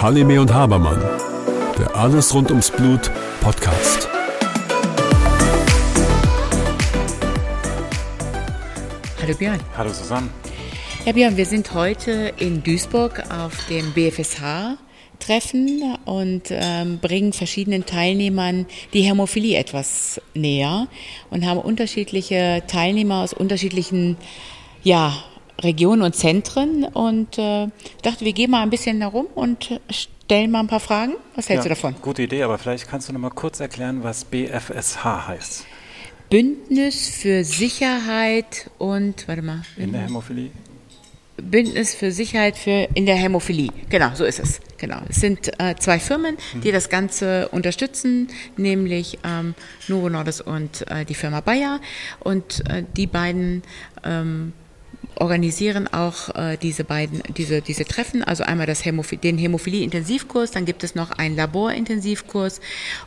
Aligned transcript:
Halime 0.00 0.40
und 0.40 0.54
Habermann, 0.54 1.02
der 1.76 1.96
Alles 1.96 2.32
rund 2.32 2.50
ums 2.50 2.70
Blut 2.70 3.10
Podcast. 3.40 4.08
Hallo 9.20 9.34
Björn. 9.36 9.58
Hallo 9.76 9.92
Susanne. 9.92 10.28
Ja 11.04 11.10
Björn, 11.10 11.36
wir 11.36 11.46
sind 11.46 11.74
heute 11.74 12.32
in 12.38 12.62
Duisburg 12.62 13.24
auf 13.28 13.66
dem 13.68 13.92
BFSH 13.92 14.76
treffen 15.18 15.96
und 16.04 16.42
ähm, 16.50 17.00
bringen 17.00 17.32
verschiedenen 17.32 17.86
Teilnehmern 17.86 18.66
die 18.92 19.02
Hämophilie 19.02 19.58
etwas 19.58 20.20
näher 20.32 20.86
und 21.30 21.44
haben 21.44 21.58
unterschiedliche 21.58 22.62
Teilnehmer 22.68 23.24
aus 23.24 23.32
unterschiedlichen 23.32 24.16
ja, 24.84 25.12
Regionen 25.62 26.02
und 26.02 26.14
Zentren 26.14 26.84
und 26.84 27.38
äh, 27.38 27.68
dachte, 28.02 28.24
wir 28.24 28.32
gehen 28.32 28.50
mal 28.50 28.62
ein 28.62 28.70
bisschen 28.70 29.00
herum 29.00 29.26
und 29.34 29.80
stellen 29.90 30.50
mal 30.50 30.60
ein 30.60 30.66
paar 30.66 30.80
Fragen. 30.80 31.14
Was 31.34 31.48
hältst 31.48 31.64
ja, 31.66 31.74
du 31.74 31.80
davon? 31.80 31.94
Gute 32.02 32.22
Idee, 32.22 32.42
aber 32.42 32.58
vielleicht 32.58 32.88
kannst 32.88 33.08
du 33.08 33.12
noch 33.12 33.20
mal 33.20 33.30
kurz 33.30 33.60
erklären, 33.60 34.02
was 34.02 34.24
BFSH 34.24 35.28
heißt. 35.28 35.66
Bündnis 36.28 37.08
für 37.08 37.44
Sicherheit 37.44 38.70
und, 38.78 39.28
warte 39.28 39.42
mal. 39.42 39.62
In 39.76 39.92
der 39.92 40.02
Hämophilie? 40.02 40.50
Bündnis 41.36 41.94
für 41.94 42.10
Sicherheit 42.10 42.56
für 42.56 42.88
in 42.94 43.06
der 43.06 43.14
Hämophilie. 43.14 43.70
Genau, 43.90 44.14
so 44.14 44.24
ist 44.24 44.40
es. 44.40 44.60
Genau. 44.78 44.98
Es 45.08 45.16
sind 45.16 45.52
äh, 45.60 45.74
zwei 45.78 45.98
Firmen, 45.98 46.36
die 46.64 46.72
das 46.72 46.88
Ganze 46.88 47.48
unterstützen, 47.48 48.28
nämlich 48.56 49.18
ähm, 49.24 49.54
Novo 49.88 50.08
Nordisk 50.08 50.46
und 50.46 50.90
äh, 50.90 51.04
die 51.04 51.14
Firma 51.14 51.40
Bayer. 51.40 51.80
Und 52.20 52.68
äh, 52.68 52.84
die 52.96 53.06
beiden 53.06 53.62
ähm, 54.04 54.52
organisieren 55.16 55.88
auch 55.88 56.34
äh, 56.34 56.56
diese 56.56 56.84
beiden 56.84 57.22
diese 57.36 57.62
diese 57.62 57.84
Treffen, 57.84 58.22
also 58.22 58.44
einmal 58.44 58.66
das 58.66 58.84
Hämophilie, 58.84 59.20
den 59.20 59.38
Hämophilie-Intensivkurs, 59.38 60.50
dann 60.50 60.64
gibt 60.64 60.84
es 60.84 60.94
noch 60.94 61.10
einen 61.10 61.36
Labor-Intensivkurs 61.36 62.60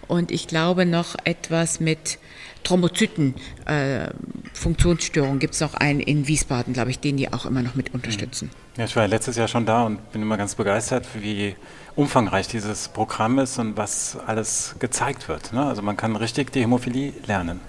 und 0.08 0.32
ich 0.32 0.48
glaube 0.48 0.86
noch 0.86 1.16
etwas 1.24 1.80
mit 1.80 2.20
Thrombozyten, 2.64 3.36
äh, 3.66 4.10
Funktionsstörungen 4.54 5.40
gibt 5.40 5.54
es 5.54 5.62
noch 5.62 5.76
einen 5.76 6.00
in 6.00 6.28
Wiesbaden, 6.28 6.74
glaube 6.74 6.92
ich, 6.92 7.00
den 7.00 7.18
die 7.18 7.32
auch 7.32 7.46
immer 7.46 7.62
noch 7.62 7.76
mit 7.76 7.94
unterstützen. 7.94 8.52
Ja, 8.78 8.86
ich 8.86 8.96
war 8.96 9.08
letztes 9.08 9.38
Jahr 9.38 9.48
schon 9.48 9.66
da 9.66 9.84
und 9.86 10.12
bin 10.12 10.22
immer 10.22 10.38
ganz 10.38 10.56
begeistert, 10.56 11.08
wie 11.16 11.56
umfangreich 11.96 12.48
dieses 12.48 12.90
Programm 12.90 13.40
ist 13.40 13.60
und 13.60 13.78
was 13.78 14.18
alles 14.28 14.76
gezeigt 14.80 15.28
wird. 15.28 15.54
Ne? 15.54 15.66
Also 15.66 15.82
man 15.82 15.98
kann 15.98 16.16
richtig 16.16 16.52
die 16.52 16.62
Hämophilie 16.62 17.14
lernen. 17.26 17.60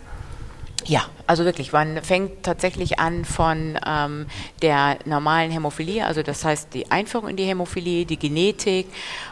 Ja, 0.87 1.05
also 1.27 1.45
wirklich, 1.45 1.73
man 1.73 2.03
fängt 2.03 2.43
tatsächlich 2.43 2.99
an 2.99 3.25
von 3.25 3.79
ähm, 3.87 4.27
der 4.63 4.99
normalen 5.05 5.51
Hämophilie, 5.51 6.07
also 6.07 6.23
das 6.23 6.45
heißt 6.45 6.75
die 6.75 6.91
Einführung 6.91 7.29
in 7.29 7.37
die 7.37 7.45
Hämophilie, 7.45 8.07
die 8.07 8.19
Genetik 8.19 8.87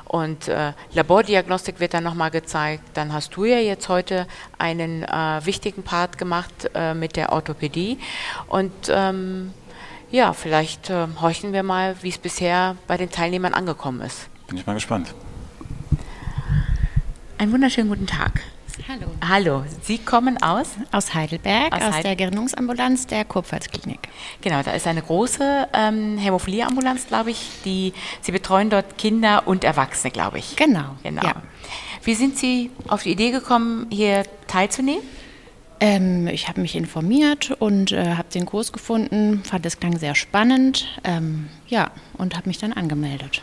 und 0.04 0.48
äh, 0.48 0.72
Labordiagnostik 0.92 1.80
wird 1.80 1.94
dann 1.94 2.04
nochmal 2.04 2.30
gezeigt. 2.30 2.84
Dann 2.94 3.12
hast 3.12 3.34
du 3.36 3.44
ja 3.44 3.58
jetzt 3.58 3.88
heute 3.88 4.26
einen 4.58 5.04
äh, 5.04 5.40
wichtigen 5.44 5.82
Part 5.82 6.18
gemacht 6.18 6.70
äh, 6.74 6.94
mit 6.94 7.16
der 7.16 7.32
Orthopädie 7.32 7.98
und 8.48 8.72
ähm, 8.88 9.52
ja, 10.10 10.32
vielleicht 10.32 10.90
äh, 10.90 11.06
horchen 11.20 11.52
wir 11.52 11.62
mal, 11.62 11.96
wie 12.02 12.08
es 12.08 12.18
bisher 12.18 12.76
bei 12.86 12.96
den 12.96 13.10
Teilnehmern 13.10 13.54
angekommen 13.54 14.00
ist. 14.00 14.28
Bin 14.46 14.56
ich 14.56 14.66
mal 14.66 14.74
gespannt. 14.74 15.14
Einen 17.36 17.52
wunderschönen 17.52 17.88
guten 17.88 18.06
Tag. 18.06 18.42
Hallo. 18.86 19.06
Hallo, 19.26 19.64
Sie 19.82 19.98
kommen 19.98 20.40
aus? 20.42 20.68
Aus 20.92 21.12
Heidelberg, 21.14 21.72
Aus 21.74 21.82
aus, 21.82 21.94
Heid- 21.96 22.04
der 22.04 22.16
Gerinnungsambulanz 22.16 23.06
der 23.06 23.24
Kurpfalzklinik. 23.24 23.98
Genau, 24.40 24.62
da 24.62 24.70
ist 24.72 24.86
eine 24.86 25.02
große 25.02 25.68
ähm, 25.74 26.16
Hämophilieambulanz, 26.16 27.06
glaube 27.08 27.30
ich. 27.30 27.50
Die, 27.64 27.92
Sie 28.22 28.32
betreuen 28.32 28.70
dort 28.70 28.96
Kinder 28.96 29.42
und 29.46 29.64
Erwachsene, 29.64 30.10
glaube 30.10 30.38
ich. 30.38 30.56
Genau. 30.56 30.96
Genau. 31.02 31.22
Ja. 31.22 31.34
Wie 32.04 32.14
sind 32.14 32.38
Sie 32.38 32.70
auf 32.86 33.02
die 33.02 33.10
Idee 33.12 33.30
gekommen, 33.30 33.86
hier 33.90 34.22
teilzunehmen? 34.46 35.02
Ähm, 35.80 36.26
ich 36.28 36.48
habe 36.48 36.60
mich 36.60 36.74
informiert 36.74 37.50
und 37.58 37.92
äh, 37.92 38.14
habe 38.14 38.28
den 38.32 38.46
Kurs 38.46 38.72
gefunden, 38.72 39.42
fand 39.44 39.66
es 39.66 39.78
klang 39.78 39.98
sehr 39.98 40.14
spannend. 40.14 40.86
Ähm, 41.04 41.48
ja, 41.66 41.90
und 42.14 42.36
habe 42.36 42.48
mich 42.48 42.58
dann 42.58 42.72
angemeldet. 42.72 43.42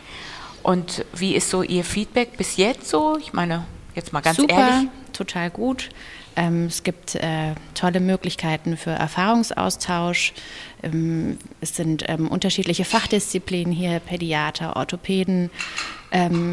Und 0.62 1.04
wie 1.14 1.34
ist 1.36 1.50
so 1.50 1.62
Ihr 1.62 1.84
Feedback 1.84 2.36
bis 2.36 2.56
jetzt 2.56 2.88
so? 2.88 3.16
Ich 3.18 3.32
meine, 3.32 3.64
jetzt 3.94 4.12
mal 4.12 4.20
ganz 4.20 4.36
Super, 4.38 4.54
ehrlich. 4.54 4.88
Total 5.16 5.50
gut. 5.50 5.88
Ähm, 6.36 6.66
es 6.66 6.82
gibt 6.82 7.14
äh, 7.14 7.54
tolle 7.74 8.00
Möglichkeiten 8.00 8.76
für 8.76 8.90
Erfahrungsaustausch. 8.90 10.34
Ähm, 10.82 11.38
es 11.60 11.74
sind 11.74 12.04
ähm, 12.08 12.28
unterschiedliche 12.28 12.84
Fachdisziplinen 12.84 13.72
hier, 13.72 14.00
Pädiater, 14.00 14.76
Orthopäden, 14.76 15.50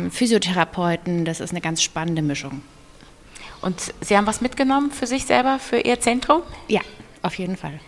Physiotherapeuten. 0.09 1.25
Das 1.25 1.40
ist 1.40 1.51
eine 1.51 1.62
ganz 1.62 1.84
spannende 1.84 2.22
Mischung. 2.24 2.62
Und 3.62 3.94
Sie 4.01 4.18
haben 4.18 4.25
was 4.25 4.41
mitgenommen 4.41 4.91
für 4.91 5.06
sich 5.07 5.25
selber, 5.25 5.59
für 5.59 5.78
Ihr 5.78 6.00
Zentrum? 6.00 6.41
Ja, 6.68 6.81
auf 7.22 7.38
jeden 7.38 7.56
Fall. 7.56 7.80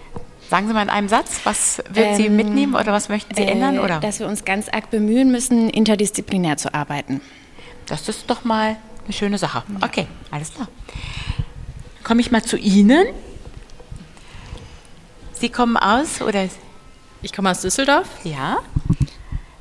Sagen 0.50 0.68
Sie 0.68 0.74
mal 0.74 0.84
in 0.84 0.90
einem 0.90 1.10
Satz, 1.10 1.42
was 1.44 1.82
Sie 1.92 2.28
Ähm, 2.28 2.36
mitnehmen 2.36 2.76
oder 2.76 2.94
was 2.94 3.10
möchten 3.10 3.34
Sie 3.36 3.44
ändern? 3.44 3.78
Äh, 3.78 3.80
Oder? 3.80 4.00
Dass 4.00 4.20
wir 4.20 4.28
uns 4.28 4.46
ganz 4.46 4.70
arg 4.70 4.92
bemühen 4.92 5.32
müssen, 5.32 5.70
interdisziplinär 5.70 6.56
zu 6.58 6.74
arbeiten. 6.74 7.20
Das 7.88 8.08
ist 8.08 8.30
doch 8.30 8.44
mal 8.44 8.78
eine 9.06 9.14
schöne 9.14 9.38
Sache. 9.38 9.64
Okay, 9.82 10.08
alles 10.32 10.54
klar. 10.54 10.68
Komme 12.04 12.22
ich 12.22 12.32
mal 12.32 12.44
zu 12.44 12.58
Ihnen. 12.58 13.06
Sie 15.34 15.50
kommen 15.50 15.78
aus 15.78 16.22
oder 16.22 16.48
Ich 17.22 17.34
komme 17.34 17.52
aus 17.52 17.62
Düsseldorf. 17.62 18.08
ja? 18.24 18.58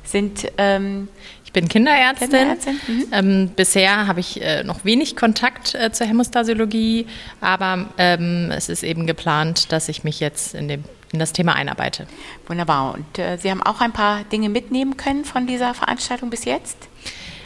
Sind 0.03 0.51
ähm, 0.57 1.07
Ich 1.43 1.51
bin 1.51 1.67
Kinderärztin. 1.67 2.29
Kinderärztin, 2.29 2.79
mhm. 2.87 3.05
Ähm, 3.11 3.51
bisher 3.55 4.07
habe 4.07 4.19
ich 4.19 4.41
äh, 4.41 4.63
noch 4.63 4.85
wenig 4.85 5.15
Kontakt 5.15 5.73
äh, 5.73 5.91
zur 5.91 6.05
Hämostasiologie, 6.07 7.07
aber 7.41 7.87
ähm, 7.97 8.51
es 8.51 8.69
ist 8.69 8.83
eben 8.83 9.07
geplant, 9.07 9.71
dass 9.71 9.89
ich 9.89 10.03
mich 10.03 10.19
jetzt 10.19 10.53
in, 10.53 10.67
dem, 10.67 10.83
in 11.11 11.17
das 11.19 11.33
Thema 11.33 11.53
einarbeite. 11.55 12.05
wunderbar. 12.47 12.93
Und 12.93 13.17
äh, 13.19 13.37
Sie 13.37 13.49
haben 13.49 13.63
auch 13.63 13.81
ein 13.81 13.91
paar 13.93 14.23
Dinge 14.25 14.49
mitnehmen 14.49 14.95
können 14.95 15.25
von 15.25 15.47
dieser 15.47 15.73
Veranstaltung 15.73 16.29
bis 16.29 16.45
jetzt? 16.45 16.77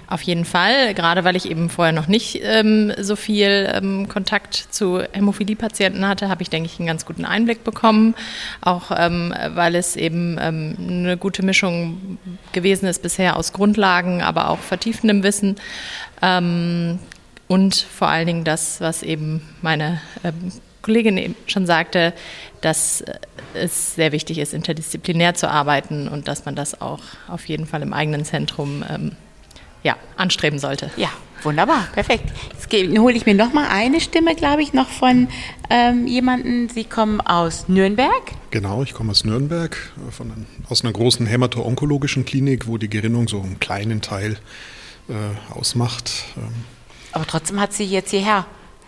Auf 0.09 0.23
jeden 0.23 0.43
Fall, 0.43 0.95
gerade 0.95 1.23
weil 1.23 1.35
ich 1.35 1.51
eben 1.51 1.69
vorher 1.69 1.93
noch 1.93 2.07
nicht 2.07 2.39
ähm, 2.41 2.91
so 2.97 3.15
viel 3.15 3.71
ähm, 3.71 4.09
Kontakt 4.09 4.55
zu 4.55 5.03
Hämophilie-Patienten 5.11 6.07
hatte, 6.07 6.29
habe 6.29 6.41
ich, 6.41 6.49
denke 6.49 6.65
ich, 6.65 6.79
einen 6.79 6.87
ganz 6.87 7.05
guten 7.05 7.25
Einblick 7.25 7.63
bekommen. 7.63 8.15
Auch 8.59 8.89
ähm, 8.97 9.35
weil 9.53 9.75
es 9.75 9.95
eben 9.95 10.39
ähm, 10.41 10.75
eine 10.79 11.15
gute 11.15 11.45
Mischung 11.45 12.17
gewesen 12.53 12.87
ist 12.87 13.03
bisher 13.03 13.35
aus 13.35 13.53
Grundlagen, 13.53 14.23
aber 14.23 14.49
auch 14.49 14.57
vertiefendem 14.57 15.21
Wissen. 15.21 15.57
Ähm, 16.23 16.97
und 17.47 17.75
vor 17.75 18.07
allen 18.07 18.25
Dingen 18.25 18.43
das, 18.43 18.81
was 18.81 19.03
eben 19.03 19.47
meine 19.61 20.01
ähm, 20.23 20.51
Kollegin 20.81 21.17
eben 21.17 21.35
schon 21.45 21.67
sagte, 21.67 22.13
dass 22.61 23.01
äh, 23.01 23.13
es 23.53 23.93
sehr 23.93 24.11
wichtig 24.11 24.39
ist, 24.39 24.55
interdisziplinär 24.55 25.35
zu 25.35 25.51
arbeiten 25.51 26.07
und 26.07 26.27
dass 26.27 26.45
man 26.45 26.55
das 26.55 26.81
auch 26.81 27.01
auf 27.27 27.47
jeden 27.47 27.67
Fall 27.67 27.83
im 27.83 27.93
eigenen 27.93 28.25
Zentrum 28.25 28.83
ähm, 28.89 29.11
ja, 29.83 29.95
anstreben 30.17 30.59
sollte. 30.59 30.91
Ja, 30.97 31.09
wunderbar, 31.43 31.87
perfekt. 31.93 32.25
Jetzt 32.51 32.99
hole 32.99 33.15
ich 33.15 33.25
mir 33.25 33.33
noch 33.33 33.53
mal 33.53 33.67
eine 33.69 33.99
Stimme, 33.99 34.35
glaube 34.35 34.61
ich, 34.61 34.73
noch 34.73 34.89
von 34.89 35.27
ähm, 35.69 36.07
jemandem. 36.07 36.69
Sie 36.69 36.83
kommen 36.83 37.21
aus 37.21 37.67
Nürnberg. 37.67 38.31
Genau, 38.51 38.83
ich 38.83 38.93
komme 38.93 39.11
aus 39.11 39.23
Nürnberg, 39.23 39.77
äh, 40.07 40.11
von, 40.11 40.45
aus 40.69 40.83
einer 40.83 40.93
großen 40.93 41.25
hämato-onkologischen 41.25 42.25
Klinik, 42.25 42.67
wo 42.67 42.77
die 42.77 42.89
Gerinnung 42.89 43.27
so 43.27 43.41
einen 43.41 43.59
kleinen 43.59 44.01
Teil 44.01 44.37
äh, 45.07 45.13
ausmacht. 45.53 46.11
Ähm, 46.37 46.53
Aber 47.11 47.25
trotzdem 47.25 47.59
hat 47.59 47.73
sie 47.73 47.85
jetzt 47.85 48.11
hierher 48.11 48.45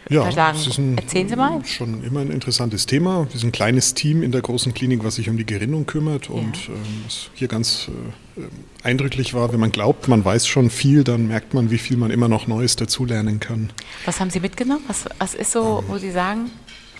ja, 0.10 0.52
es 0.52 0.68
ist 0.68 0.78
ein, 0.78 0.98
Erzählen 0.98 1.30
Sie 1.30 1.36
mal. 1.36 1.64
schon 1.66 2.04
immer 2.04 2.22
ein 2.22 2.32
interessantes 2.32 2.86
Thema. 2.86 3.28
Wir 3.32 3.40
sind 3.40 3.50
ein 3.50 3.52
kleines 3.52 3.94
Team 3.94 4.24
in 4.24 4.32
der 4.32 4.42
großen 4.42 4.74
Klinik, 4.74 5.04
was 5.04 5.16
sich 5.16 5.30
um 5.30 5.38
die 5.38 5.46
Gerinnung 5.46 5.86
kümmert. 5.86 6.30
Und 6.30 6.70
ähm, 6.70 7.04
was 7.06 7.30
hier 7.34 7.48
ganz 7.48 7.90
äh, 8.38 8.42
äh, 8.42 8.46
eindrücklich 8.84 9.34
war, 9.34 9.54
wenn 9.54 9.60
man 9.60 9.72
glaubt, 9.72 10.08
man 10.08 10.26
weiß 10.26 10.48
schon 10.48 10.70
viel, 10.70 11.04
dann 11.04 11.28
merkt 11.28 11.54
man, 11.54 11.72
wie 11.72 11.78
viel 11.78 11.98
man 11.98 12.12
immer 12.12 12.28
noch 12.28 12.48
Neues 12.48 12.76
dazulernen 12.76 13.40
kann. 13.40 13.72
Was 14.06 14.20
haben 14.20 14.30
Sie 14.30 14.40
mitgenommen? 14.40 14.84
Was, 14.88 15.06
was 15.20 15.34
ist 15.34 15.52
so, 15.52 15.84
wo 15.88 15.98
Sie 15.98 16.12
sagen, 16.12 16.52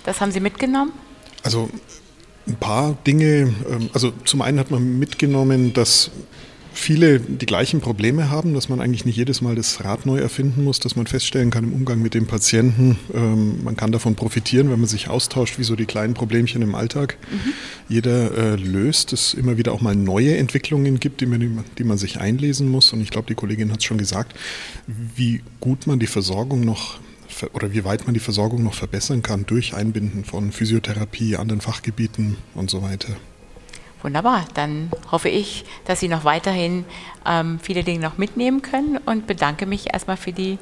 das 0.04 0.22
haben 0.22 0.32
Sie 0.32 0.40
mitgenommen? 0.40 0.92
Also 1.44 1.70
ein 2.48 2.56
paar 2.56 2.98
Dinge, 3.06 3.54
ähm, 3.70 3.90
also 3.94 4.12
zum 4.26 4.42
einen 4.42 4.60
hat 4.60 4.72
man 4.72 5.00
mitgenommen, 5.00 5.74
dass 5.74 6.12
viele 6.74 7.20
die 7.20 7.46
gleichen 7.46 7.82
Probleme 7.82 8.30
haben, 8.30 8.54
dass 8.54 8.70
man 8.70 8.82
eigentlich 8.82 9.06
nicht 9.06 9.18
jedes 9.18 9.42
Mal 9.42 9.56
das 9.56 9.84
Rad 9.84 10.06
neu 10.06 10.18
erfinden 10.18 10.64
muss, 10.64 10.80
dass 10.80 10.96
man 10.96 11.08
feststellen 11.08 11.52
kann 11.52 11.66
im 11.66 11.74
Umgang 11.74 12.02
mit 12.02 12.14
dem 12.14 12.28
Patienten, 12.28 12.98
ähm, 13.14 13.64
man 13.64 13.76
kann 13.76 13.92
davon 13.92 14.16
profitieren, 14.16 14.72
wenn 14.72 14.80
man 14.80 14.88
sich 14.88 15.10
austauscht, 15.10 15.60
wie 15.60 15.64
so 15.64 15.76
die 15.76 15.86
kleinen 15.86 16.14
Problemchen 16.14 16.62
im 16.62 16.76
Alltag 16.76 17.18
jeder 17.90 18.38
äh, 18.38 18.56
löst, 18.56 19.14
es 19.14 19.34
immer 19.34 19.58
wieder 19.58 19.74
auch 19.74 19.82
mal 19.82 19.96
neue 19.96 20.38
Entwicklungen 20.38 21.00
gibt, 21.00 21.22
die 21.22 21.26
man, 21.26 21.64
die 21.78 21.84
man 21.84 21.98
sich 21.98 22.20
einlesen 22.20 22.70
muss. 22.70 22.94
Und 22.94 23.02
ich 23.02 23.10
glaube, 23.10 23.28
die 23.28 23.36
Kollegin 23.36 23.72
hat 23.72 23.80
es 23.80 23.86
schon 23.86 23.98
gesagt, 23.98 24.38
wie 24.88 25.42
gut 25.60 25.88
man 25.88 26.00
die 26.00 26.08
Versorgung 26.08 26.62
noch 26.62 27.00
oder 27.54 27.74
wie 27.74 27.86
weit 27.86 28.06
man 28.06 28.14
die 28.14 28.20
Versorgung 28.20 28.64
noch 28.64 28.74
verbessern 28.74 29.22
kann 29.22 29.46
durch 29.46 29.74
Einbinden 29.74 30.26
von 30.26 30.52
Physiotherapie, 30.52 31.38
anderen 31.38 31.62
Fachgebieten 31.62 32.38
und 32.56 32.70
so 32.70 32.82
weiter. 32.82 33.16
Wunderbar, 34.04 34.46
dann 34.56 34.90
hoffe 35.12 35.30
ich, 35.30 35.66
dass 35.86 36.00
Sie 36.00 36.08
noch 36.08 36.24
weiterhin 36.24 36.86
ähm, 37.26 37.60
viele 37.62 37.84
Dinge 37.84 38.00
noch 38.00 38.18
mitnehmen 38.18 38.62
können 38.62 38.98
und 38.98 39.28
bedanke 39.28 39.66
mich 39.66 39.94
erstmal 39.94 40.18
für 40.18 40.32
die 40.32 40.58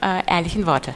äh, 0.00 0.26
ehrlichen 0.26 0.66
Worte. 0.66 0.94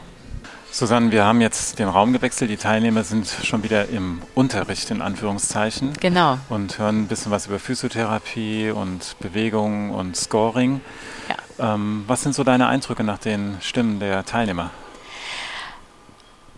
Susanne, 0.70 1.10
wir 1.10 1.24
haben 1.24 1.40
jetzt 1.40 1.78
den 1.78 1.88
Raum 1.88 2.12
gewechselt. 2.12 2.50
Die 2.50 2.58
Teilnehmer 2.58 3.02
sind 3.02 3.26
schon 3.26 3.62
wieder 3.62 3.88
im 3.88 4.20
Unterricht 4.34 4.90
in 4.90 5.00
Anführungszeichen. 5.00 5.94
Genau. 6.00 6.38
Und 6.50 6.78
hören 6.78 7.02
ein 7.02 7.08
bisschen 7.08 7.32
was 7.32 7.46
über 7.46 7.58
Physiotherapie 7.58 8.70
und 8.70 9.16
Bewegung 9.20 9.90
und 9.90 10.16
Scoring. 10.16 10.82
Ja. 11.30 11.74
Ähm, 11.74 12.04
was 12.06 12.22
sind 12.22 12.34
so 12.34 12.44
deine 12.44 12.66
Eindrücke 12.68 13.04
nach 13.04 13.16
den 13.16 13.56
Stimmen 13.62 14.00
der 14.00 14.26
Teilnehmer? 14.26 14.70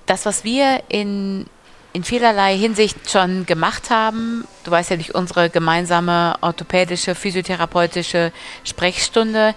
Das, 0.07 0.27
was 0.27 0.43
wir 0.43 0.83
in 0.89 1.47
in 1.93 2.05
vielerlei 2.05 2.57
Hinsicht 2.57 3.11
schon 3.11 3.47
gemacht 3.47 3.91
haben. 3.91 4.47
Du 4.65 4.71
weißt 4.71 4.91
ja 4.91 4.97
durch 4.97 5.15
unsere 5.15 5.51
gemeinsame 5.51 6.35
orthopädische, 6.41 7.15
physiotherapeutische 7.15 8.33
Sprechstunde, 8.65 9.55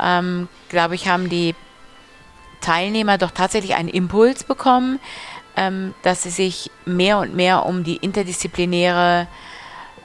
ähm, 0.00 0.48
glaube 0.68 0.94
ich, 0.94 1.08
haben 1.08 1.28
die 1.28 1.54
Teilnehmer 2.60 3.18
doch 3.18 3.30
tatsächlich 3.30 3.74
einen 3.74 3.88
Impuls 3.88 4.44
bekommen, 4.44 5.00
ähm, 5.56 5.94
dass 6.02 6.22
sie 6.22 6.30
sich 6.30 6.70
mehr 6.84 7.18
und 7.18 7.34
mehr 7.34 7.66
um 7.66 7.82
die 7.82 7.96
interdisziplinäre 7.96 9.26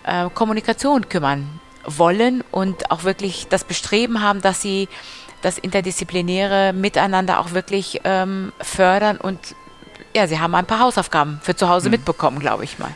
äh, 0.04 0.30
Kommunikation 0.34 1.10
kümmern 1.10 1.60
wollen 1.86 2.44
und 2.52 2.90
auch 2.92 3.04
wirklich 3.04 3.48
das 3.50 3.64
Bestreben 3.64 4.22
haben, 4.22 4.42
dass 4.42 4.62
sie 4.62 4.88
das 5.42 5.60
interdisziplinäre 5.60 6.74
Miteinander 6.74 7.40
auch 7.40 7.52
wirklich 7.52 8.02
ähm, 8.04 8.52
fördern 8.60 9.18
und 9.18 9.40
ja, 10.16 10.28
sie 10.28 10.40
haben 10.40 10.56
ein 10.56 10.66
paar 10.66 10.80
Hausaufgaben 10.80 11.40
für 11.44 11.56
zu 11.56 11.70
Hause 11.70 11.90
mhm. 11.90 11.92
mitbekommen, 11.92 12.40
glaube 12.40 12.64
ich 12.64 12.80
mal. 12.80 12.92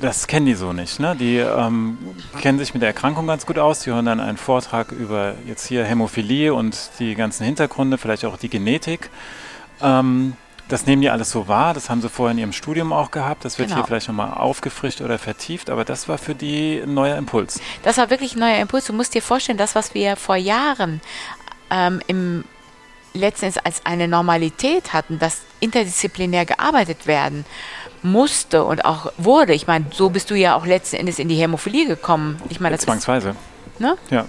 Das 0.00 0.26
kennen 0.26 0.46
die 0.46 0.54
so 0.54 0.72
nicht. 0.72 1.00
Ne? 1.00 1.16
Die 1.16 1.38
ähm, 1.38 1.98
kennen 2.40 2.58
sich 2.58 2.74
mit 2.74 2.82
der 2.82 2.90
Erkrankung 2.90 3.26
ganz 3.26 3.46
gut 3.46 3.58
aus. 3.58 3.80
Die 3.80 3.90
hören 3.90 4.04
dann 4.04 4.20
einen 4.20 4.36
Vortrag 4.36 4.92
über 4.92 5.34
jetzt 5.46 5.66
hier 5.66 5.84
Hämophilie 5.84 6.52
und 6.52 6.90
die 6.98 7.14
ganzen 7.14 7.44
Hintergründe, 7.44 7.96
vielleicht 7.96 8.26
auch 8.26 8.36
die 8.36 8.50
Genetik. 8.50 9.08
Ähm, 9.80 10.34
das 10.68 10.84
nehmen 10.86 11.00
die 11.00 11.08
alles 11.08 11.30
so 11.30 11.48
wahr. 11.48 11.72
Das 11.72 11.88
haben 11.88 12.02
sie 12.02 12.10
vorher 12.10 12.32
in 12.32 12.38
ihrem 12.38 12.52
Studium 12.52 12.92
auch 12.92 13.10
gehabt. 13.10 13.44
Das 13.44 13.58
wird 13.58 13.68
genau. 13.68 13.80
hier 13.80 13.86
vielleicht 13.86 14.08
nochmal 14.08 14.34
aufgefrischt 14.34 15.00
oder 15.00 15.18
vertieft. 15.18 15.70
Aber 15.70 15.86
das 15.86 16.08
war 16.08 16.18
für 16.18 16.34
die 16.34 16.80
ein 16.80 16.92
neuer 16.92 17.16
Impuls. 17.16 17.58
Das 17.82 17.96
war 17.96 18.10
wirklich 18.10 18.36
ein 18.36 18.40
neuer 18.40 18.58
Impuls. 18.58 18.84
Du 18.84 18.92
musst 18.92 19.14
dir 19.14 19.22
vorstellen, 19.22 19.58
das, 19.58 19.74
was 19.74 19.94
wir 19.94 20.16
vor 20.16 20.36
Jahren 20.36 21.00
ähm, 21.70 22.00
im 22.06 22.44
letztens 23.12 23.58
als 23.58 23.84
eine 23.84 24.08
Normalität 24.08 24.92
hatten, 24.92 25.18
dass 25.18 25.42
interdisziplinär 25.60 26.46
gearbeitet 26.46 27.06
werden 27.06 27.44
musste 28.02 28.64
und 28.64 28.84
auch 28.84 29.12
wurde. 29.18 29.52
Ich 29.52 29.66
meine, 29.66 29.86
so 29.92 30.10
bist 30.10 30.30
du 30.30 30.34
ja 30.34 30.56
auch 30.56 30.64
letzten 30.64 30.96
Endes 30.96 31.18
in 31.18 31.28
die 31.28 31.36
Hämophilie 31.36 31.86
gekommen. 31.86 32.40
Ich 32.48 32.60
meine, 32.60 32.76
das 32.76 32.84
Zwangsweise. 32.84 33.30
Ist, 33.30 33.36
Ne? 33.80 33.96
Ja. 34.10 34.26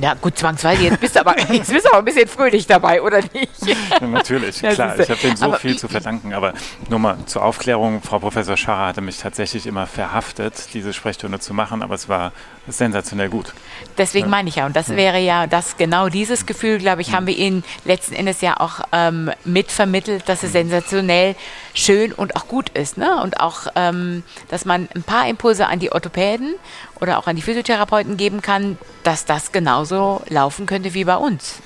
Ja, 0.00 0.14
gut, 0.14 0.38
zwangsweise. 0.38 0.84
Jetzt 0.84 1.00
bist 1.00 1.14
du 1.14 1.20
aber, 1.20 1.38
jetzt 1.52 1.70
bist 1.70 1.84
du 1.84 1.90
aber 1.90 1.98
ein 1.98 2.04
bisschen 2.06 2.26
fröhlich 2.26 2.66
dabei, 2.66 3.02
oder 3.02 3.20
nicht? 3.34 3.50
Ja, 3.66 4.06
natürlich, 4.06 4.62
ja, 4.62 4.72
klar. 4.72 4.98
Ich 4.98 5.10
habe 5.10 5.20
denen 5.20 5.36
so 5.36 5.44
aber 5.44 5.58
viel 5.58 5.78
zu 5.78 5.88
verdanken. 5.88 6.32
Aber 6.32 6.54
nur 6.88 6.98
mal 6.98 7.18
zur 7.26 7.44
Aufklärung: 7.44 8.00
Frau 8.00 8.18
Professor 8.18 8.56
Scharrer 8.56 8.86
hatte 8.86 9.02
mich 9.02 9.18
tatsächlich 9.18 9.66
immer 9.66 9.86
verhaftet, 9.86 10.72
diese 10.72 10.94
Sprechstunde 10.94 11.38
zu 11.38 11.52
machen, 11.52 11.82
aber 11.82 11.94
es 11.96 12.08
war 12.08 12.32
sensationell 12.68 13.28
gut. 13.28 13.52
Deswegen 13.96 14.26
ja. 14.26 14.30
meine 14.30 14.48
ich 14.48 14.56
ja. 14.56 14.66
Und 14.66 14.76
das 14.76 14.90
wäre 14.90 15.18
ja 15.18 15.46
das 15.46 15.76
genau 15.76 16.08
dieses 16.08 16.46
Gefühl, 16.46 16.78
glaube 16.78 17.02
ich, 17.02 17.12
haben 17.12 17.26
wir 17.26 17.36
Ihnen 17.36 17.64
letzten 17.84 18.14
Endes 18.14 18.40
ja 18.40 18.58
auch 18.58 18.80
ähm, 18.92 19.30
mitvermittelt, 19.44 20.28
dass 20.28 20.42
es 20.42 20.52
sensationell 20.52 21.34
schön 21.74 22.12
und 22.12 22.36
auch 22.36 22.48
gut 22.48 22.70
ist. 22.70 22.96
Ne? 22.96 23.20
Und 23.22 23.40
auch, 23.40 23.66
ähm, 23.74 24.22
dass 24.48 24.64
man 24.64 24.88
ein 24.94 25.02
paar 25.02 25.28
Impulse 25.28 25.66
an 25.66 25.78
die 25.78 25.92
Orthopäden 25.92 26.54
oder 27.00 27.18
auch 27.18 27.26
an 27.26 27.36
die 27.36 27.42
Physiotherapeuten 27.42 28.16
geben 28.16 28.42
kann, 28.42 28.78
dass 29.02 29.24
das 29.24 29.52
genauso 29.52 30.22
laufen 30.28 30.66
könnte 30.66 30.94
wie 30.94 31.04
bei 31.04 31.16
uns. 31.16 31.60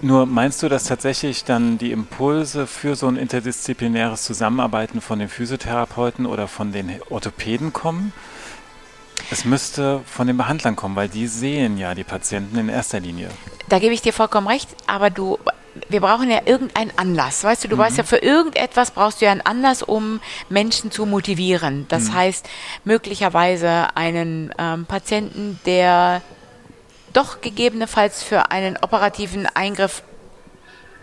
Nur 0.00 0.26
meinst 0.26 0.62
du, 0.62 0.68
dass 0.68 0.84
tatsächlich 0.84 1.44
dann 1.44 1.78
die 1.78 1.90
Impulse 1.90 2.66
für 2.66 2.94
so 2.94 3.08
ein 3.08 3.16
interdisziplinäres 3.16 4.22
Zusammenarbeiten 4.24 5.00
von 5.00 5.18
den 5.18 5.30
Physiotherapeuten 5.30 6.26
oder 6.26 6.46
von 6.46 6.72
den 6.72 7.00
Orthopäden 7.08 7.72
kommen? 7.72 8.12
Es 9.30 9.44
müsste 9.44 10.00
von 10.06 10.26
den 10.26 10.36
Behandlern 10.36 10.76
kommen, 10.76 10.96
weil 10.96 11.08
die 11.08 11.26
sehen 11.26 11.78
ja 11.78 11.94
die 11.94 12.04
Patienten 12.04 12.58
in 12.58 12.68
erster 12.68 13.00
Linie. 13.00 13.28
Da 13.68 13.78
gebe 13.78 13.94
ich 13.94 14.02
dir 14.02 14.12
vollkommen 14.12 14.46
recht, 14.46 14.68
aber 14.86 15.10
du 15.10 15.38
wir 15.88 16.00
brauchen 16.00 16.30
ja 16.30 16.42
irgendeinen 16.44 16.92
Anlass. 16.96 17.42
Weißt 17.42 17.64
du, 17.64 17.68
du 17.68 17.76
mhm. 17.76 17.80
weißt 17.80 17.98
ja, 17.98 18.04
für 18.04 18.18
irgendetwas 18.18 18.92
brauchst 18.92 19.20
du 19.20 19.24
ja 19.24 19.32
einen 19.32 19.40
Anlass, 19.40 19.82
um 19.82 20.20
Menschen 20.48 20.90
zu 20.90 21.04
motivieren. 21.04 21.86
Das 21.88 22.04
mhm. 22.04 22.14
heißt, 22.14 22.48
möglicherweise 22.84 23.88
einen 23.96 24.54
ähm, 24.58 24.86
Patienten, 24.86 25.58
der 25.66 26.22
doch 27.12 27.40
gegebenenfalls 27.40 28.22
für 28.22 28.50
einen 28.50 28.76
operativen 28.76 29.46
Eingriff 29.46 30.02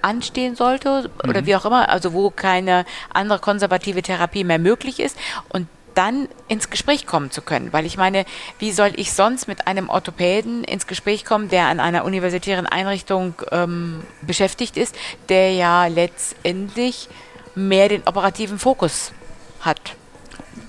anstehen 0.01 0.55
sollte 0.55 1.11
oder 1.23 1.41
mhm. 1.41 1.45
wie 1.45 1.55
auch 1.55 1.65
immer, 1.65 1.89
also 1.89 2.13
wo 2.13 2.29
keine 2.29 2.85
andere 3.13 3.39
konservative 3.39 4.01
Therapie 4.01 4.43
mehr 4.43 4.59
möglich 4.59 4.99
ist 4.99 5.17
und 5.49 5.67
dann 5.95 6.27
ins 6.47 6.69
Gespräch 6.69 7.05
kommen 7.05 7.31
zu 7.31 7.41
können. 7.41 7.73
Weil 7.73 7.85
ich 7.85 7.97
meine, 7.97 8.25
wie 8.59 8.71
soll 8.71 8.91
ich 8.95 9.13
sonst 9.13 9.47
mit 9.47 9.67
einem 9.67 9.89
Orthopäden 9.89 10.63
ins 10.63 10.87
Gespräch 10.87 11.25
kommen, 11.25 11.49
der 11.49 11.67
an 11.67 11.79
einer 11.79 12.05
universitären 12.05 12.65
Einrichtung 12.65 13.35
ähm, 13.51 14.01
beschäftigt 14.21 14.77
ist, 14.77 14.95
der 15.29 15.53
ja 15.53 15.87
letztendlich 15.87 17.09
mehr 17.55 17.89
den 17.89 18.03
operativen 18.05 18.59
Fokus 18.59 19.11
hat? 19.61 19.79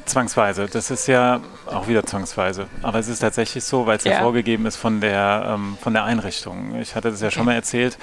Zwangsweise, 0.04 0.66
das 0.66 0.90
ist 0.90 1.06
ja 1.06 1.40
auch 1.66 1.88
wieder 1.88 2.04
zwangsweise. 2.04 2.66
Aber 2.82 2.98
es 2.98 3.08
ist 3.08 3.20
tatsächlich 3.20 3.64
so, 3.64 3.86
weil 3.86 3.98
es 3.98 4.04
ja. 4.04 4.12
ja 4.12 4.20
vorgegeben 4.20 4.66
ist 4.66 4.76
von 4.76 5.00
der, 5.00 5.54
ähm, 5.54 5.78
von 5.80 5.92
der 5.92 6.04
Einrichtung. 6.04 6.76
Ich 6.80 6.94
hatte 6.94 7.10
das 7.10 7.20
ja 7.20 7.30
schon 7.30 7.44
mal 7.44 7.54
erzählt 7.54 7.96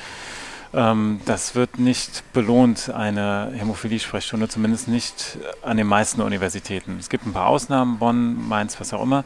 ähm, 0.74 1.22
das 1.26 1.56
wird 1.56 1.80
nicht 1.80 2.24
belohnt, 2.34 2.90
eine 2.90 3.52
Hämophilie-Sprechstunde, 3.56 4.48
zumindest 4.48 4.88
nicht 4.88 5.38
an 5.64 5.78
den 5.78 5.88
meisten 5.88 6.22
Universitäten. 6.22 6.98
Es 7.00 7.10
gibt 7.10 7.26
ein 7.26 7.34
paar 7.34 7.48
Ausnahmen, 7.48 7.98
Bonn, 7.98 8.48
Mainz, 8.48 8.80
was 8.80 8.94
auch 8.94 9.02
immer. 9.02 9.24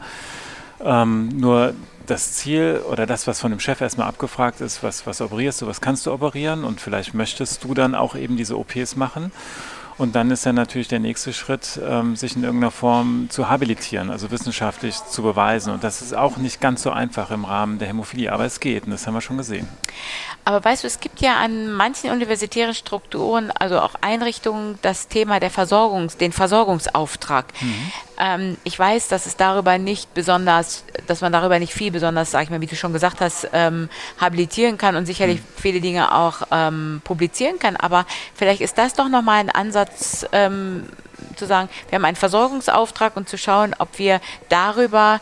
Ähm, 0.80 1.28
nur 1.28 1.74
das 2.06 2.34
Ziel 2.34 2.82
oder 2.90 3.06
das, 3.06 3.26
was 3.26 3.40
von 3.40 3.50
dem 3.50 3.60
Chef 3.60 3.80
erstmal 3.80 4.08
abgefragt 4.08 4.60
ist, 4.60 4.82
was, 4.82 5.06
was 5.06 5.20
operierst 5.20 5.62
du, 5.62 5.66
was 5.66 5.80
kannst 5.80 6.06
du 6.06 6.12
operieren 6.12 6.64
und 6.64 6.80
vielleicht 6.80 7.14
möchtest 7.14 7.64
du 7.64 7.74
dann 7.74 7.94
auch 7.94 8.14
eben 8.14 8.36
diese 8.36 8.58
OPs 8.58 8.96
machen. 8.96 9.32
Und 9.96 10.16
dann 10.16 10.30
ist 10.30 10.44
ja 10.44 10.52
natürlich 10.52 10.88
der 10.88 10.98
nächste 10.98 11.32
Schritt, 11.32 11.80
ähm, 11.84 12.16
sich 12.16 12.34
in 12.34 12.42
irgendeiner 12.42 12.72
Form 12.72 13.28
zu 13.30 13.48
habilitieren, 13.48 14.10
also 14.10 14.30
wissenschaftlich 14.30 14.96
zu 14.96 15.22
beweisen. 15.22 15.72
Und 15.72 15.84
das 15.84 16.02
ist 16.02 16.14
auch 16.14 16.36
nicht 16.36 16.60
ganz 16.60 16.82
so 16.82 16.90
einfach 16.90 17.30
im 17.30 17.44
Rahmen 17.44 17.78
der 17.78 17.88
Hämophilie, 17.88 18.32
aber 18.32 18.44
es 18.44 18.58
geht 18.58 18.84
und 18.84 18.90
das 18.90 19.06
haben 19.06 19.14
wir 19.14 19.20
schon 19.20 19.36
gesehen. 19.36 19.68
Aber 20.44 20.62
weißt 20.62 20.82
du, 20.82 20.88
es 20.88 21.00
gibt 21.00 21.20
ja 21.20 21.36
an 21.36 21.72
manchen 21.72 22.10
universitären 22.10 22.74
Strukturen, 22.74 23.50
also 23.52 23.80
auch 23.80 23.94
Einrichtungen, 24.00 24.78
das 24.82 25.08
Thema 25.08 25.40
der 25.40 25.50
Versorgungs-, 25.50 26.18
den 26.18 26.32
Versorgungsauftrag. 26.32 27.46
Mhm. 27.60 27.92
Ähm, 28.18 28.56
ich 28.64 28.78
weiß, 28.78 29.08
dass 29.08 29.26
es 29.26 29.36
darüber 29.36 29.78
nicht 29.78 30.14
besonders, 30.14 30.84
dass 31.06 31.20
man 31.20 31.32
darüber 31.32 31.58
nicht 31.58 31.72
viel 31.72 31.90
besonders, 31.90 32.30
sag 32.30 32.44
ich 32.44 32.50
mal, 32.50 32.60
wie 32.60 32.66
du 32.66 32.76
schon 32.76 32.92
gesagt 32.92 33.20
hast, 33.20 33.48
ähm, 33.52 33.88
habilitieren 34.20 34.78
kann 34.78 34.96
und 34.96 35.06
sicherlich 35.06 35.38
mhm. 35.38 35.44
viele 35.56 35.80
Dinge 35.80 36.14
auch 36.14 36.42
ähm, 36.50 37.00
publizieren 37.04 37.58
kann. 37.58 37.76
Aber 37.76 38.06
vielleicht 38.34 38.60
ist 38.60 38.78
das 38.78 38.94
doch 38.94 39.08
nochmal 39.08 39.40
ein 39.40 39.50
Ansatz, 39.50 40.26
ähm, 40.32 40.86
zu 41.36 41.46
sagen, 41.46 41.68
wir 41.88 41.96
haben 41.96 42.04
einen 42.04 42.16
Versorgungsauftrag 42.16 43.16
und 43.16 43.28
zu 43.28 43.38
schauen, 43.38 43.74
ob 43.78 43.98
wir 43.98 44.20
darüber 44.48 45.20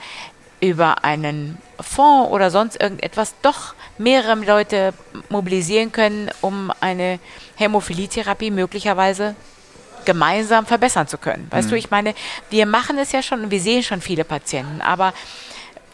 über 0.60 1.04
einen 1.04 1.58
Fonds 1.80 2.30
oder 2.30 2.50
sonst 2.50 2.80
irgendetwas 2.80 3.34
doch 3.42 3.74
mehrere 3.98 4.36
Leute 4.36 4.94
mobilisieren 5.28 5.92
können, 5.92 6.30
um 6.40 6.72
eine 6.80 7.18
Hämophilietherapie 7.56 8.50
möglicherweise 8.50 9.34
gemeinsam 10.04 10.66
verbessern 10.66 11.08
zu 11.08 11.18
können. 11.18 11.46
Weißt 11.50 11.68
mhm. 11.68 11.70
du, 11.70 11.76
ich 11.76 11.90
meine, 11.90 12.14
wir 12.50 12.66
machen 12.66 12.98
es 12.98 13.12
ja 13.12 13.22
schon 13.22 13.44
und 13.44 13.50
wir 13.50 13.60
sehen 13.60 13.82
schon 13.82 14.00
viele 14.00 14.24
Patienten, 14.24 14.80
aber 14.80 15.12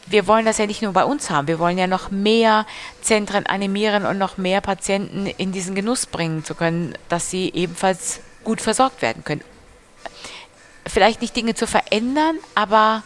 wir 0.06 0.26
wollen 0.26 0.46
das 0.46 0.58
ja 0.58 0.66
nicht 0.66 0.82
nur 0.82 0.92
bei 0.92 1.04
uns 1.04 1.30
haben, 1.30 1.48
wir 1.48 1.58
wollen 1.58 1.78
ja 1.78 1.86
noch 1.86 2.10
mehr 2.10 2.66
Zentren 3.02 3.46
animieren 3.46 4.06
und 4.06 4.18
noch 4.18 4.38
mehr 4.38 4.60
Patienten 4.60 5.26
in 5.26 5.52
diesen 5.52 5.74
Genuss 5.74 6.06
bringen 6.06 6.44
zu 6.44 6.54
können, 6.54 6.94
dass 7.08 7.30
sie 7.30 7.52
ebenfalls 7.54 8.20
gut 8.44 8.60
versorgt 8.60 9.02
werden 9.02 9.24
können. 9.24 9.42
Vielleicht 10.86 11.20
nicht 11.20 11.36
Dinge 11.36 11.54
zu 11.54 11.66
verändern, 11.66 12.36
aber 12.54 13.02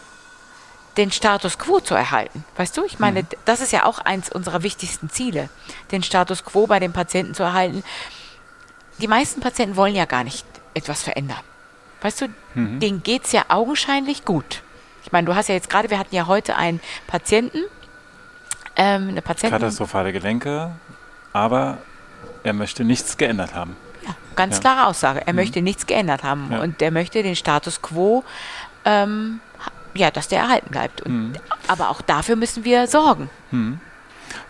den 0.97 1.11
Status 1.11 1.59
quo 1.59 1.81
zu 1.81 1.95
erhalten. 1.95 2.45
Weißt 2.57 2.77
du, 2.77 2.85
ich 2.85 2.99
meine, 2.99 3.23
mhm. 3.23 3.27
das 3.45 3.61
ist 3.61 3.73
ja 3.73 3.87
auch 3.87 3.99
eins 3.99 4.31
unserer 4.31 4.63
wichtigsten 4.63 5.11
Ziele, 5.11 5.49
den 5.91 6.03
Status 6.03 6.45
quo 6.45 6.67
bei 6.67 6.79
den 6.79 6.93
Patienten 6.93 7.35
zu 7.35 7.43
erhalten. 7.43 7.83
Die 8.99 9.09
meisten 9.09 9.41
Patienten 9.41 9.77
wollen 9.77 9.97
ja 9.97 10.05
gar 10.05 10.23
nicht 10.23 10.47
etwas 10.75 11.03
verändern. 11.03 11.41
Weißt 12.01 12.23
du, 12.23 12.29
mhm. 12.55 12.81
denen 12.81 13.03
geht 13.03 13.25
es 13.25 13.33
ja 13.33 13.45
augenscheinlich 13.49 14.25
gut. 14.25 14.63
Ich 15.05 15.13
meine, 15.13 15.27
du 15.27 15.35
hast 15.35 15.49
ja 15.49 15.55
jetzt 15.55 15.71
gerade, 15.71 15.91
wir 15.91 15.99
hatten 15.99 16.15
ja 16.15 16.27
heute 16.27 16.57
einen 16.57 16.81
Patienten, 17.07 17.63
ähm, 18.77 19.09
eine 19.09 19.23
Patientin. 19.23 19.59
Katastrophale 19.59 20.13
Gelenke, 20.13 20.73
aber 21.33 21.79
er 22.43 22.53
möchte 22.53 22.85
nichts 22.85 23.17
geändert 23.17 23.55
haben. 23.55 23.77
Ja, 24.05 24.15
ganz 24.35 24.57
ja. 24.57 24.61
klare 24.61 24.87
Aussage. 24.89 25.27
Er 25.27 25.33
mhm. 25.33 25.39
möchte 25.39 25.63
nichts 25.63 25.87
geändert 25.87 26.23
haben 26.23 26.49
ja. 26.51 26.61
und 26.61 26.81
er 26.83 26.91
möchte 26.91 27.23
den 27.23 27.37
Status 27.37 27.83
quo 27.83 28.25
ähm, 28.85 29.41
ja, 29.95 30.11
dass 30.11 30.29
der 30.29 30.41
erhalten 30.41 30.71
bleibt. 30.71 31.03
Und, 31.03 31.13
hm. 31.13 31.33
Aber 31.69 31.91
auch 31.91 32.01
dafür 32.01 32.37
müssen 32.37 32.65
wir 32.65 32.87
sorgen. 32.87 33.31
Hm. 33.51 33.81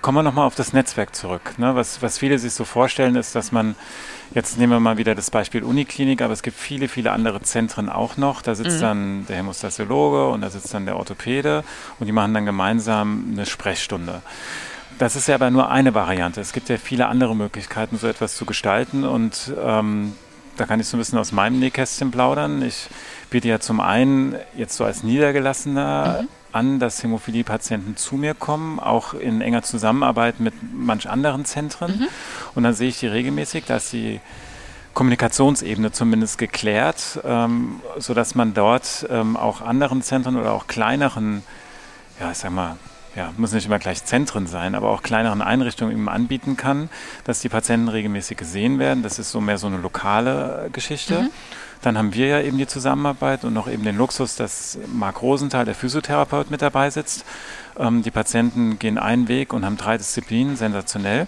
Kommen 0.01 0.19
wir 0.19 0.23
nochmal 0.23 0.47
auf 0.47 0.55
das 0.55 0.73
Netzwerk 0.73 1.15
zurück. 1.15 1.59
Ne? 1.59 1.75
Was, 1.75 2.03
was 2.03 2.19
viele 2.19 2.39
sich 2.39 2.55
so 2.55 2.65
vorstellen, 2.65 3.17
ist, 3.17 3.35
dass 3.35 3.53
man, 3.53 3.75
jetzt 4.35 4.59
nehmen 4.59 4.73
wir 4.73 4.81
mal 4.81 4.99
wieder 4.99 5.15
das 5.15 5.31
Beispiel 5.31 5.63
Uniklinik, 5.63 6.23
aber 6.23 6.33
es 6.33 6.43
gibt 6.43 6.59
viele, 6.59 6.89
viele 6.89 7.13
andere 7.13 7.43
Zentren 7.43 7.89
auch 7.89 8.17
noch. 8.17 8.43
Da 8.43 8.55
sitzt 8.55 8.79
mhm. 8.79 8.81
dann 8.81 9.27
der 9.27 9.37
Hämostasiologe 9.37 10.29
und 10.29 10.41
da 10.41 10.51
sitzt 10.51 10.73
dann 10.75 10.87
der 10.87 10.97
Orthopäde 10.97 11.65
und 11.99 12.07
die 12.07 12.13
machen 12.13 12.35
dann 12.35 12.47
gemeinsam 12.47 13.31
eine 13.33 13.47
Sprechstunde. 13.47 14.23
Das 14.99 15.17
ist 15.17 15.29
ja 15.29 15.35
aber 15.35 15.51
nur 15.51 15.71
eine 15.71 15.95
Variante. 15.95 16.41
Es 16.41 16.53
gibt 16.53 16.69
ja 16.69 16.77
viele 16.77 17.07
andere 17.07 17.35
Möglichkeiten, 17.35 17.97
so 17.97 18.07
etwas 18.07 18.37
zu 18.37 18.45
gestalten 18.45 19.05
und 19.05 19.53
ähm, 19.63 20.15
da 20.57 20.67
kann 20.67 20.81
ich 20.81 20.87
so 20.87 20.97
ein 20.97 21.01
bisschen 21.01 21.19
aus 21.19 21.33
meinem 21.33 21.59
Nähkästchen 21.59 22.11
plaudern. 22.11 22.63
Ich 22.63 22.89
biete 23.31 23.49
ja 23.49 23.59
zum 23.59 23.81
einen 23.81 24.37
jetzt 24.57 24.77
so 24.77 24.85
als 24.85 25.03
Niedergelassener 25.03 26.23
mhm 26.23 26.29
an, 26.53 26.79
dass 26.79 27.03
Hämophilie-Patienten 27.03 27.97
zu 27.97 28.17
mir 28.17 28.35
kommen, 28.35 28.79
auch 28.79 29.15
in 29.15 29.41
enger 29.41 29.63
Zusammenarbeit 29.63 30.41
mit 30.41 30.55
manch 30.73 31.09
anderen 31.09 31.45
Zentren. 31.45 31.99
Mhm. 31.99 32.09
Und 32.55 32.63
dann 32.63 32.75
sehe 32.75 32.89
ich 32.89 33.01
die 33.01 33.07
regelmäßig, 33.07 33.65
dass 33.65 33.91
die 33.91 34.21
Kommunikationsebene 34.95 35.93
zumindest 35.93 36.39
geklärt, 36.39 37.21
ähm, 37.25 37.81
sodass 37.99 38.35
man 38.35 38.55
dort 38.55 39.07
ähm, 39.11 39.37
auch 39.37 39.63
anderen 39.63 40.03
Zentren 40.03 40.37
oder 40.37 40.53
auch 40.53 40.67
kleineren, 40.67 41.43
ja, 42.21 42.31
ich 42.31 42.39
sag 42.39 42.53
mal, 42.53 42.77
ja, 43.15 43.33
muss 43.37 43.53
nicht 43.53 43.67
immer 43.67 43.79
gleich 43.79 44.05
Zentren 44.05 44.47
sein, 44.47 44.75
aber 44.75 44.91
auch 44.91 45.03
kleineren 45.03 45.43
Einrichtungen 45.43 45.93
eben 45.93 46.09
anbieten 46.09 46.57
kann, 46.57 46.89
dass 47.25 47.41
die 47.41 47.49
Patienten 47.49 47.89
regelmäßig 47.89 48.39
gesehen 48.39 48.79
werden. 48.79 49.03
Das 49.03 49.19
ist 49.19 49.31
so 49.31 49.41
mehr 49.41 49.59
so 49.59 49.67
eine 49.67 49.77
lokale 49.79 50.71
Geschichte. 50.73 51.23
Mhm. 51.23 51.31
Dann 51.83 51.99
haben 51.99 52.15
wir 52.15 52.27
ja 52.29 52.41
eben 52.41 52.59
die 52.59 52.67
Zusammenarbeit 52.67 53.45
und 53.45 53.53
noch 53.53 53.69
eben 53.69 53.85
den 53.85 53.97
Luxus, 53.97 54.37
dass 54.37 54.79
Marc 54.93 55.21
Rosenthal, 55.21 55.65
der 55.65 55.75
Physiotherapeut, 55.75 56.51
mit 56.51 56.63
dabei 56.63 56.91
sitzt 56.91 57.25
ähm, 57.79 58.03
die 58.03 58.11
Patienten 58.11 58.79
gehen 58.79 58.99
einen 58.99 59.29
Weg 59.29 59.53
und 59.53 59.65
haben 59.65 59.77
drei 59.77 59.97
Disziplinen, 59.97 60.57
sensationell. 60.57 61.27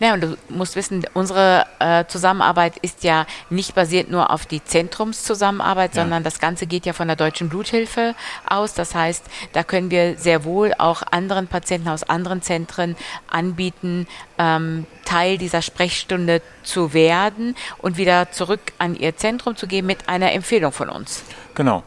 Ja, 0.00 0.14
und 0.14 0.22
du 0.22 0.36
musst 0.48 0.76
wissen, 0.76 1.04
unsere 1.14 1.66
äh, 1.78 2.04
Zusammenarbeit 2.06 2.76
ist 2.78 3.04
ja 3.04 3.26
nicht 3.50 3.74
basiert 3.74 4.10
nur 4.10 4.30
auf 4.30 4.46
die 4.46 4.62
Zentrumszusammenarbeit, 4.62 5.94
ja. 5.94 6.02
sondern 6.02 6.24
das 6.24 6.38
Ganze 6.40 6.66
geht 6.66 6.86
ja 6.86 6.92
von 6.92 7.08
der 7.08 7.16
Deutschen 7.16 7.48
Bluthilfe 7.48 8.14
aus. 8.48 8.74
Das 8.74 8.94
heißt, 8.94 9.24
da 9.52 9.62
können 9.62 9.90
wir 9.90 10.16
sehr 10.18 10.44
wohl 10.44 10.74
auch 10.78 11.02
anderen 11.10 11.46
Patienten 11.46 11.88
aus 11.88 12.02
anderen 12.02 12.42
Zentren 12.42 12.96
anbieten, 13.30 14.06
ähm, 14.38 14.86
Teil 15.04 15.38
dieser 15.38 15.62
Sprechstunde 15.62 16.42
zu 16.62 16.92
werden 16.92 17.56
und 17.78 17.96
wieder 17.96 18.30
zurück 18.30 18.60
an 18.78 18.94
ihr 18.94 19.16
Zentrum 19.16 19.56
zu 19.56 19.66
gehen 19.66 19.86
mit 19.86 20.08
einer 20.08 20.32
Empfehlung 20.32 20.72
von 20.72 20.88
uns. 20.88 21.22
Genau. 21.54 21.82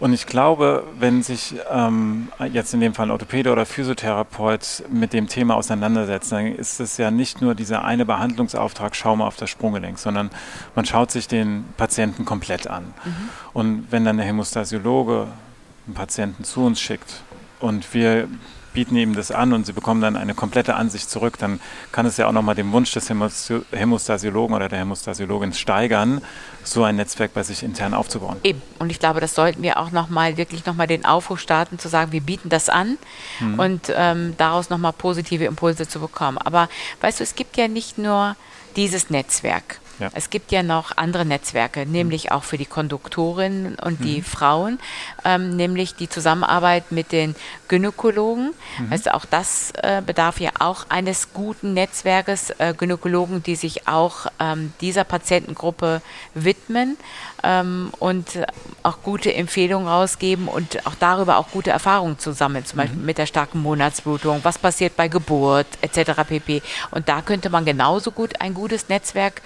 Und 0.00 0.14
ich 0.14 0.26
glaube, 0.26 0.84
wenn 0.98 1.22
sich 1.22 1.54
ähm, 1.70 2.28
jetzt 2.52 2.72
in 2.72 2.80
dem 2.80 2.94
Fall 2.94 3.08
ein 3.08 3.10
Orthopäde 3.10 3.52
oder 3.52 3.66
Physiotherapeut 3.66 4.84
mit 4.88 5.12
dem 5.12 5.28
Thema 5.28 5.56
auseinandersetzt, 5.56 6.32
dann 6.32 6.46
ist 6.46 6.80
es 6.80 6.96
ja 6.96 7.10
nicht 7.10 7.42
nur 7.42 7.54
dieser 7.54 7.84
eine 7.84 8.06
Behandlungsauftrag, 8.06 8.96
schau 8.96 9.14
mal 9.16 9.26
auf 9.26 9.36
das 9.36 9.50
Sprunggelenk, 9.50 9.98
sondern 9.98 10.30
man 10.74 10.86
schaut 10.86 11.10
sich 11.10 11.28
den 11.28 11.66
Patienten 11.76 12.24
komplett 12.24 12.66
an. 12.66 12.94
Mhm. 13.04 13.28
Und 13.52 13.86
wenn 13.90 14.06
dann 14.06 14.16
der 14.16 14.24
Hämostasiologe 14.24 15.26
einen 15.86 15.94
Patienten 15.94 16.44
zu 16.44 16.64
uns 16.64 16.80
schickt 16.80 17.20
und 17.60 17.92
wir 17.92 18.26
bieten 18.72 18.96
ihm 18.96 19.14
das 19.14 19.30
an 19.30 19.52
und 19.52 19.66
sie 19.66 19.72
bekommen 19.72 20.00
dann 20.00 20.16
eine 20.16 20.34
komplette 20.34 20.74
Ansicht 20.74 21.10
zurück, 21.10 21.38
dann 21.38 21.60
kann 21.92 22.06
es 22.06 22.16
ja 22.16 22.26
auch 22.26 22.32
nochmal 22.32 22.54
dem 22.54 22.72
Wunsch 22.72 22.92
des 22.92 23.10
Hämostasiologen 23.10 24.54
oder 24.54 24.68
der 24.68 24.78
Hämostasiologin 24.80 25.52
steigern, 25.52 26.22
so 26.62 26.84
ein 26.84 26.96
Netzwerk 26.96 27.34
bei 27.34 27.42
sich 27.42 27.62
intern 27.62 27.94
aufzubauen. 27.94 28.36
Eben. 28.42 28.62
Und 28.78 28.90
ich 28.90 28.98
glaube, 28.98 29.20
das 29.20 29.34
sollten 29.34 29.62
wir 29.62 29.78
auch 29.78 29.90
nochmal, 29.90 30.36
wirklich 30.36 30.66
nochmal 30.66 30.86
den 30.86 31.04
Aufruf 31.04 31.40
starten, 31.40 31.78
zu 31.78 31.88
sagen, 31.88 32.12
wir 32.12 32.20
bieten 32.20 32.48
das 32.48 32.68
an 32.68 32.98
mhm. 33.40 33.58
und 33.58 33.92
ähm, 33.94 34.34
daraus 34.36 34.70
nochmal 34.70 34.92
positive 34.92 35.44
Impulse 35.44 35.88
zu 35.88 36.00
bekommen. 36.00 36.38
Aber 36.38 36.68
weißt 37.00 37.20
du, 37.20 37.24
es 37.24 37.34
gibt 37.34 37.56
ja 37.56 37.68
nicht 37.68 37.98
nur 37.98 38.36
dieses 38.76 39.10
Netzwerk. 39.10 39.80
Ja. 40.00 40.10
Es 40.14 40.30
gibt 40.30 40.50
ja 40.50 40.62
noch 40.62 40.96
andere 40.96 41.24
Netzwerke, 41.24 41.86
nämlich 41.86 42.32
auch 42.32 42.42
für 42.42 42.56
die 42.58 42.66
Konduktorinnen 42.66 43.76
und 43.76 44.02
die 44.02 44.18
mhm. 44.18 44.24
Frauen, 44.24 44.78
ähm, 45.24 45.56
nämlich 45.56 45.94
die 45.94 46.08
Zusammenarbeit 46.08 46.90
mit 46.90 47.12
den 47.12 47.36
Gynäkologen. 47.68 48.54
Mhm. 48.78 48.92
Also 48.92 49.10
auch 49.10 49.26
das 49.26 49.72
äh, 49.82 50.02
bedarf 50.04 50.40
ja 50.40 50.50
auch 50.58 50.86
eines 50.88 51.32
guten 51.34 51.74
Netzwerkes, 51.74 52.50
äh, 52.58 52.74
Gynäkologen, 52.76 53.42
die 53.42 53.56
sich 53.56 53.86
auch 53.86 54.26
ähm, 54.38 54.72
dieser 54.80 55.04
Patientengruppe 55.04 56.00
widmen 56.34 56.96
ähm, 57.42 57.92
und 57.98 58.26
auch 58.82 59.02
gute 59.02 59.34
Empfehlungen 59.34 59.86
rausgeben 59.86 60.48
und 60.48 60.86
auch 60.86 60.94
darüber 60.98 61.36
auch 61.38 61.50
gute 61.50 61.70
Erfahrungen 61.70 62.18
zu 62.18 62.32
sammeln, 62.32 62.64
zum 62.64 62.78
Beispiel 62.78 62.98
mhm. 62.98 63.06
mit 63.06 63.18
der 63.18 63.26
starken 63.26 63.60
Monatsblutung, 63.60 64.40
was 64.42 64.58
passiert 64.58 64.96
bei 64.96 65.08
Geburt 65.08 65.66
etc. 65.82 66.12
pp. 66.26 66.62
Und 66.90 67.08
da 67.08 67.20
könnte 67.20 67.50
man 67.50 67.64
genauso 67.64 68.10
gut 68.10 68.40
ein 68.40 68.54
gutes 68.54 68.88
Netzwerk 68.88 69.42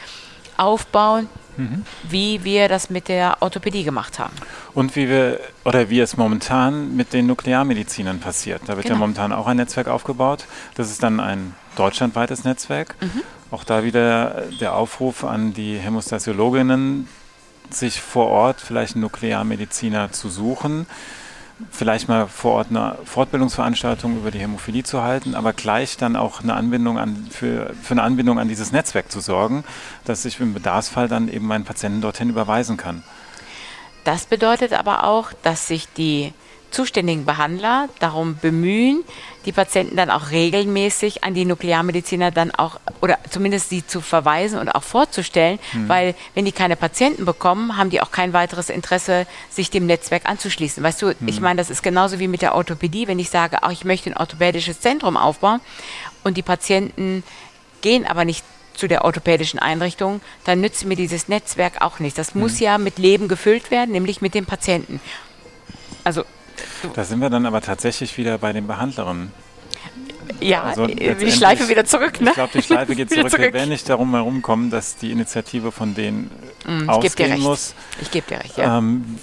aufbauen, 0.57 1.29
mhm. 1.57 1.85
wie 2.09 2.45
wir 2.45 2.69
das 2.69 2.91
mit 2.91 3.09
der 3.09 3.39
Orthopädie 3.41 3.85
gemacht 3.85 4.19
haben. 4.19 4.35
Und 4.75 4.97
wie 4.97 5.09
wir 5.09 5.41
oder 5.65 5.91
wie 5.91 6.01
es 6.01 6.17
momentan 6.17 6.97
mit 6.97 7.13
den 7.13 7.27
Nuklearmedizinern 7.27 8.21
passiert. 8.21 8.63
Da 8.67 8.77
wird 8.77 8.87
genau. 8.87 8.97
ja 8.97 9.01
momentan 9.01 9.33
auch 9.33 9.47
ein 9.47 9.57
Netzwerk 9.57 9.89
aufgebaut. 9.89 10.47
Das 10.75 10.91
ist 10.91 11.03
dann 11.03 11.21
ein 11.21 11.55
deutschlandweites 11.77 12.45
Netzwerk. 12.45 12.97
Mhm. 13.01 13.23
Auch 13.51 13.65
da 13.65 13.85
wieder 13.85 14.45
der 14.61 14.75
Aufruf 14.75 15.25
an 15.25 15.53
die 15.55 15.79
Hämostasiologinnen, 15.79 17.09
sich 17.71 18.01
vor 18.01 18.29
Ort 18.29 18.61
vielleicht 18.61 18.95
einen 18.95 19.03
Nuklearmediziner 19.03 20.13
zu 20.13 20.29
suchen 20.29 20.87
vielleicht 21.71 22.09
mal 22.09 22.27
vor 22.27 22.53
Ort 22.55 22.71
eine 22.71 22.99
Fortbildungsveranstaltung 23.05 24.17
über 24.17 24.31
die 24.31 24.41
Hämophilie 24.41 24.83
zu 24.83 25.03
halten, 25.03 25.35
aber 25.35 25.53
gleich 25.53 25.97
dann 25.97 26.17
auch 26.17 26.43
eine 26.43 26.55
Anbindung 26.55 26.99
an, 26.99 27.29
für, 27.31 27.73
für 27.83 27.93
eine 27.93 28.03
Anbindung 28.03 28.39
an 28.39 28.49
dieses 28.49 28.73
Netzwerk 28.73 29.11
zu 29.11 29.21
sorgen, 29.21 29.65
dass 30.05 30.25
ich 30.25 30.41
im 30.41 30.55
Bedarfsfall 30.55 31.09
dann 31.09 31.29
eben 31.29 31.47
meinen 31.47 31.65
Patienten 31.65 32.01
dorthin 32.01 32.29
überweisen 32.29 32.77
kann. 32.77 33.03
Das 34.05 34.27
bedeutet 34.27 34.73
aber 34.73 35.05
auch, 35.05 35.33
dass 35.43 35.69
sich 35.69 35.89
die 35.93 36.33
zuständigen 36.75 37.25
Behandler 37.25 37.89
darum 38.01 38.37
bemühen, 38.37 39.05
die 39.47 39.53
Patienten 39.53 39.97
dann 39.97 40.11
auch 40.11 40.31
regelmäßig 40.31 41.23
an 41.23 41.35
die 41.35 41.45
Nuklearmediziner 41.45 42.31
dann 42.31 42.51
auch 42.51 42.81
oder 43.01 43.19
zumindest 43.31 43.71
sie 43.71 43.87
zu 43.87 44.01
verweisen 44.01 44.59
und 44.59 44.69
auch 44.69 44.83
vorzustellen, 44.83 45.59
mhm. 45.73 45.89
weil 45.89 46.15
wenn 46.35 46.45
die 46.45 46.53
keine 46.53 46.77
Patienten 46.77 47.25
bekommen, 47.25 47.77
haben 47.77 47.91
die 47.91 48.01
auch 48.01 48.11
kein 48.11 48.33
weiteres 48.33 48.71
Interesse, 48.71 49.27
sich 49.51 49.71
dem 49.71 49.87
Netzwerk 49.87 50.29
anzuschließen. 50.29 50.83
Weißt 50.83 51.01
du, 51.01 51.09
mhm. 51.09 51.29
ich 51.29 51.41
meine, 51.41 51.59
das 51.59 51.71
ist 51.71 51.83
genauso 51.83 52.19
wie 52.19 52.29
mit 52.29 52.43
der 52.43 52.55
Orthopädie, 52.55 53.07
wenn 53.07 53.19
ich 53.19 53.31
sage, 53.31 53.63
auch 53.63 53.71
ich 53.71 53.85
möchte 53.85 54.11
ein 54.11 54.17
orthopädisches 54.17 54.81
Zentrum 54.81 55.17
aufbauen 55.17 55.61
und 56.25 56.37
die 56.37 56.43
Patienten 56.43 57.23
gehen 57.83 58.07
aber 58.07 58.25
nicht 58.25 58.45
zu 58.75 58.89
der 58.89 59.05
orthopädischen 59.05 59.61
Einrichtung, 59.61 60.21
dann 60.45 60.61
nützt 60.61 60.85
mir 60.85 60.97
dieses 60.97 61.29
Netzwerk 61.29 61.81
auch 61.83 62.01
nichts. 62.01 62.17
Das 62.17 62.35
mhm. 62.35 62.41
muss 62.41 62.59
ja 62.59 62.79
mit 62.79 62.99
Leben 62.99 63.29
gefüllt 63.29 63.71
werden, 63.71 63.93
nämlich 63.93 64.21
mit 64.21 64.35
dem 64.35 64.47
Patienten. 64.47 65.01
Also 66.03 66.25
da 66.95 67.05
sind 67.05 67.21
wir 67.21 67.31
dann 67.31 67.47
aber 67.47 67.61
tatsächlich 67.61 68.17
wieder 68.19 68.39
bei 68.39 68.53
den 68.53 68.67
Behandlerinnen. 68.67 69.33
Ja, 70.41 70.63
also 70.63 70.87
die 70.87 71.33
Schleife 71.33 71.69
wieder 71.69 71.85
zurück. 71.85 72.21
Ne? 72.21 72.31
Ich 72.31 72.35
glaube, 72.35 72.53
die 72.55 72.63
Schleife 72.63 72.95
geht 72.97 73.11
zurück. 73.11 73.31
zurück. 73.31 73.45
Wir 73.45 73.53
werden 73.53 73.69
nicht 73.69 73.89
darum 73.89 74.11
herumkommen, 74.15 74.71
dass 74.71 74.97
die 74.97 75.11
Initiative 75.11 75.73
von 75.73 75.95
denen 75.95 76.31
mm, 76.67 76.89
ausgehen 76.89 77.41
muss. 77.41 77.75
Ich 78.01 78.11
gebe 78.11 78.27
dir 78.29 78.41
recht, 78.41 78.57
ja. 78.57 78.79
Ähm, 78.79 79.19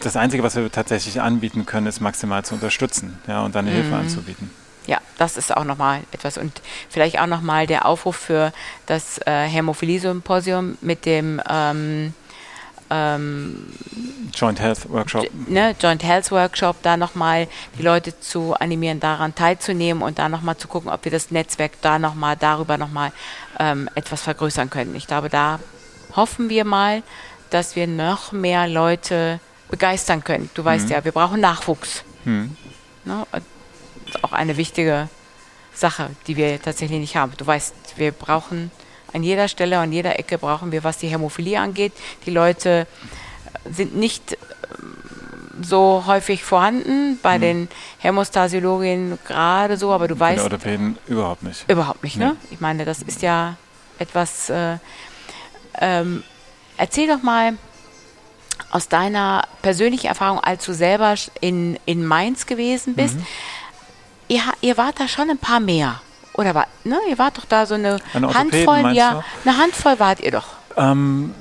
das 0.00 0.16
Einzige, 0.16 0.42
was 0.42 0.56
wir 0.56 0.70
tatsächlich 0.70 1.20
anbieten 1.20 1.66
können, 1.66 1.86
ist 1.86 2.00
maximal 2.00 2.44
zu 2.44 2.54
unterstützen 2.54 3.18
ja, 3.26 3.42
und 3.42 3.54
dann 3.54 3.66
eine 3.66 3.74
mm. 3.74 3.82
Hilfe 3.82 3.96
anzubieten. 3.96 4.50
Ja, 4.86 4.98
das 5.16 5.38
ist 5.38 5.56
auch 5.56 5.64
nochmal 5.64 6.00
etwas. 6.12 6.36
Und 6.36 6.60
vielleicht 6.90 7.18
auch 7.18 7.26
nochmal 7.26 7.66
der 7.66 7.86
Aufruf 7.86 8.16
für 8.16 8.52
das 8.86 9.18
äh, 9.26 9.46
Hämophilie-Symposium 9.46 10.76
mit 10.82 11.06
dem 11.06 11.40
ähm, 11.48 12.12
ähm, 12.94 13.66
Joint 14.34 14.60
Health 14.60 14.90
Workshop. 14.90 15.26
Ne, 15.48 15.74
Joint 15.80 16.02
Health 16.02 16.30
Workshop, 16.30 16.76
da 16.82 16.96
nochmal 16.96 17.48
die 17.78 17.82
Leute 17.82 18.18
zu 18.18 18.54
animieren, 18.54 19.00
daran 19.00 19.34
teilzunehmen 19.34 20.02
und 20.02 20.18
da 20.18 20.28
nochmal 20.28 20.56
zu 20.56 20.68
gucken, 20.68 20.90
ob 20.90 21.04
wir 21.04 21.12
das 21.12 21.30
Netzwerk 21.30 21.72
da 21.82 21.98
nochmal, 21.98 22.36
darüber 22.36 22.78
nochmal 22.78 23.12
ähm, 23.58 23.88
etwas 23.94 24.22
vergrößern 24.22 24.70
können. 24.70 24.94
Ich 24.94 25.06
glaube, 25.06 25.28
da 25.28 25.60
hoffen 26.16 26.48
wir 26.48 26.64
mal, 26.64 27.02
dass 27.50 27.76
wir 27.76 27.86
noch 27.86 28.32
mehr 28.32 28.66
Leute 28.66 29.40
begeistern 29.68 30.24
können. 30.24 30.50
Du 30.54 30.64
weißt 30.64 30.86
mhm. 30.86 30.92
ja, 30.92 31.04
wir 31.04 31.12
brauchen 31.12 31.40
Nachwuchs. 31.40 32.04
Mhm. 32.24 32.56
Ne, 33.04 33.26
auch 34.22 34.32
eine 34.32 34.56
wichtige 34.56 35.08
Sache, 35.72 36.10
die 36.26 36.36
wir 36.36 36.60
tatsächlich 36.60 37.00
nicht 37.00 37.16
haben. 37.16 37.32
Du 37.36 37.46
weißt, 37.46 37.74
wir 37.96 38.12
brauchen 38.12 38.70
an 39.14 39.22
jeder 39.22 39.48
Stelle, 39.48 39.78
an 39.78 39.92
jeder 39.92 40.18
Ecke 40.18 40.38
brauchen 40.38 40.72
wir, 40.72 40.84
was 40.84 40.98
die 40.98 41.06
Hämophilie 41.06 41.58
angeht. 41.58 41.92
Die 42.26 42.30
Leute 42.30 42.86
sind 43.70 43.96
nicht 43.96 44.36
ähm, 44.78 44.96
so 45.62 46.04
häufig 46.06 46.44
vorhanden, 46.44 47.18
bei 47.22 47.34
hm. 47.34 47.40
den 47.40 47.68
Hämostasiologinnen 47.98 49.18
gerade 49.26 49.76
so, 49.76 49.92
aber 49.92 50.08
du 50.08 50.16
bei 50.16 50.32
weißt. 50.32 50.38
Bei 50.38 50.44
Orthopäden 50.44 50.98
überhaupt 51.06 51.42
nicht. 51.42 51.64
Überhaupt 51.70 52.02
nicht, 52.02 52.16
ne? 52.16 52.36
Ich 52.50 52.60
meine, 52.60 52.84
das 52.84 53.02
ist 53.02 53.22
ja 53.22 53.56
etwas. 53.98 54.50
Äh, 54.50 54.78
ähm, 55.80 56.22
erzähl 56.76 57.08
doch 57.08 57.22
mal, 57.22 57.54
aus 58.70 58.88
deiner 58.88 59.46
persönlichen 59.62 60.08
Erfahrung, 60.08 60.40
als 60.40 60.64
du 60.64 60.72
selber 60.72 61.14
in, 61.40 61.78
in 61.86 62.04
Mainz 62.04 62.46
gewesen 62.46 62.94
bist, 62.94 63.16
mhm. 63.16 63.26
ihr, 64.28 64.42
ihr 64.60 64.76
wart 64.76 64.98
da 64.98 65.08
schon 65.08 65.30
ein 65.30 65.38
paar 65.38 65.60
mehr. 65.60 66.00
Oder 66.34 66.54
war, 66.54 66.66
ne, 66.84 66.98
ihr 67.08 67.18
wart 67.18 67.38
doch 67.38 67.44
da 67.44 67.64
so 67.64 67.74
eine, 67.74 67.98
eine 68.12 68.34
Handvoll, 68.34 68.92
ja, 68.92 69.24
eine 69.44 69.56
Handvoll 69.56 69.98
wart 69.98 70.20
ihr 70.20 70.32
doch. 70.32 70.46
Ähm, 70.76 71.34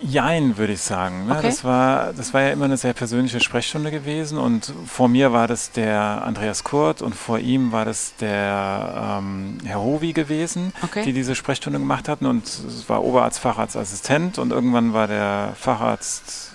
jein, 0.00 0.56
würde 0.56 0.72
ich 0.72 0.80
sagen. 0.80 1.26
Ne? 1.26 1.34
Okay. 1.34 1.42
Das, 1.42 1.64
war, 1.64 2.12
das 2.14 2.32
war 2.32 2.42
ja 2.42 2.50
immer 2.50 2.64
eine 2.64 2.78
sehr 2.78 2.94
persönliche 2.94 3.40
Sprechstunde 3.40 3.90
gewesen 3.90 4.38
und 4.38 4.72
vor 4.86 5.08
mir 5.08 5.32
war 5.32 5.46
das 5.46 5.72
der 5.72 6.22
Andreas 6.24 6.64
Kurt 6.64 7.02
und 7.02 7.14
vor 7.14 7.38
ihm 7.38 7.72
war 7.72 7.84
das 7.84 8.16
der 8.16 9.18
ähm, 9.20 9.58
Herr 9.64 9.80
Hovi 9.80 10.12
gewesen, 10.12 10.72
okay. 10.82 11.04
die 11.04 11.12
diese 11.12 11.34
Sprechstunde 11.34 11.78
gemacht 11.78 12.08
hatten 12.08 12.26
und 12.26 12.46
es 12.46 12.88
war 12.88 13.04
Oberarzt, 13.04 13.38
Facharzt, 13.38 13.76
Assistent 13.76 14.38
und 14.38 14.52
irgendwann 14.52 14.94
war 14.94 15.06
der 15.06 15.52
Facharzt 15.58 16.52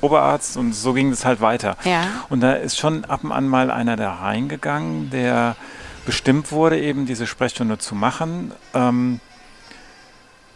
Oberarzt 0.00 0.56
und 0.56 0.72
so 0.72 0.94
ging 0.94 1.12
es 1.12 1.24
halt 1.24 1.40
weiter. 1.40 1.76
Ja. 1.84 2.02
Und 2.28 2.40
da 2.40 2.54
ist 2.54 2.76
schon 2.76 3.04
ab 3.04 3.22
und 3.22 3.30
an 3.30 3.46
mal 3.46 3.70
einer 3.70 3.96
da 3.96 4.14
reingegangen, 4.14 5.10
der 5.10 5.54
bestimmt 6.04 6.52
wurde, 6.52 6.80
eben 6.80 7.06
diese 7.06 7.26
Sprechstunde 7.26 7.78
zu 7.78 7.94
machen. 7.94 8.52
Ähm, 8.74 9.20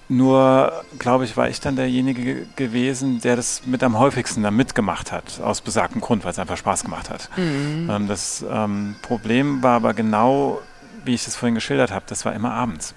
nur, 0.09 0.85
glaube 0.99 1.25
ich, 1.25 1.37
war 1.37 1.49
ich 1.49 1.61
dann 1.61 1.75
derjenige 1.75 2.47
gewesen, 2.55 3.21
der 3.21 3.35
das 3.35 3.67
mit 3.67 3.83
am 3.83 3.99
häufigsten 3.99 4.43
da 4.43 4.53
mitgemacht 4.53 5.11
hat, 5.11 5.41
aus 5.41 5.61
besagtem 5.61 6.01
Grund, 6.01 6.25
weil 6.25 6.31
es 6.31 6.39
einfach 6.39 6.57
Spaß 6.57 6.85
gemacht 6.85 7.11
hat. 7.11 7.29
Mhm. 7.37 7.91
Ähm, 7.91 8.09
das 8.09 8.45
ähm, 8.49 8.95
Problem 9.03 9.63
war 9.65 9.77
aber 9.77 9.95
genau, 9.95 10.61
wie 11.05 11.15
ich 11.15 11.25
das 11.25 11.35
vorhin 11.35 11.57
geschildert 11.57 11.91
habe, 11.91 12.05
das 12.09 12.25
war 12.25 12.35
immer 12.35 12.53
abends. 12.53 12.95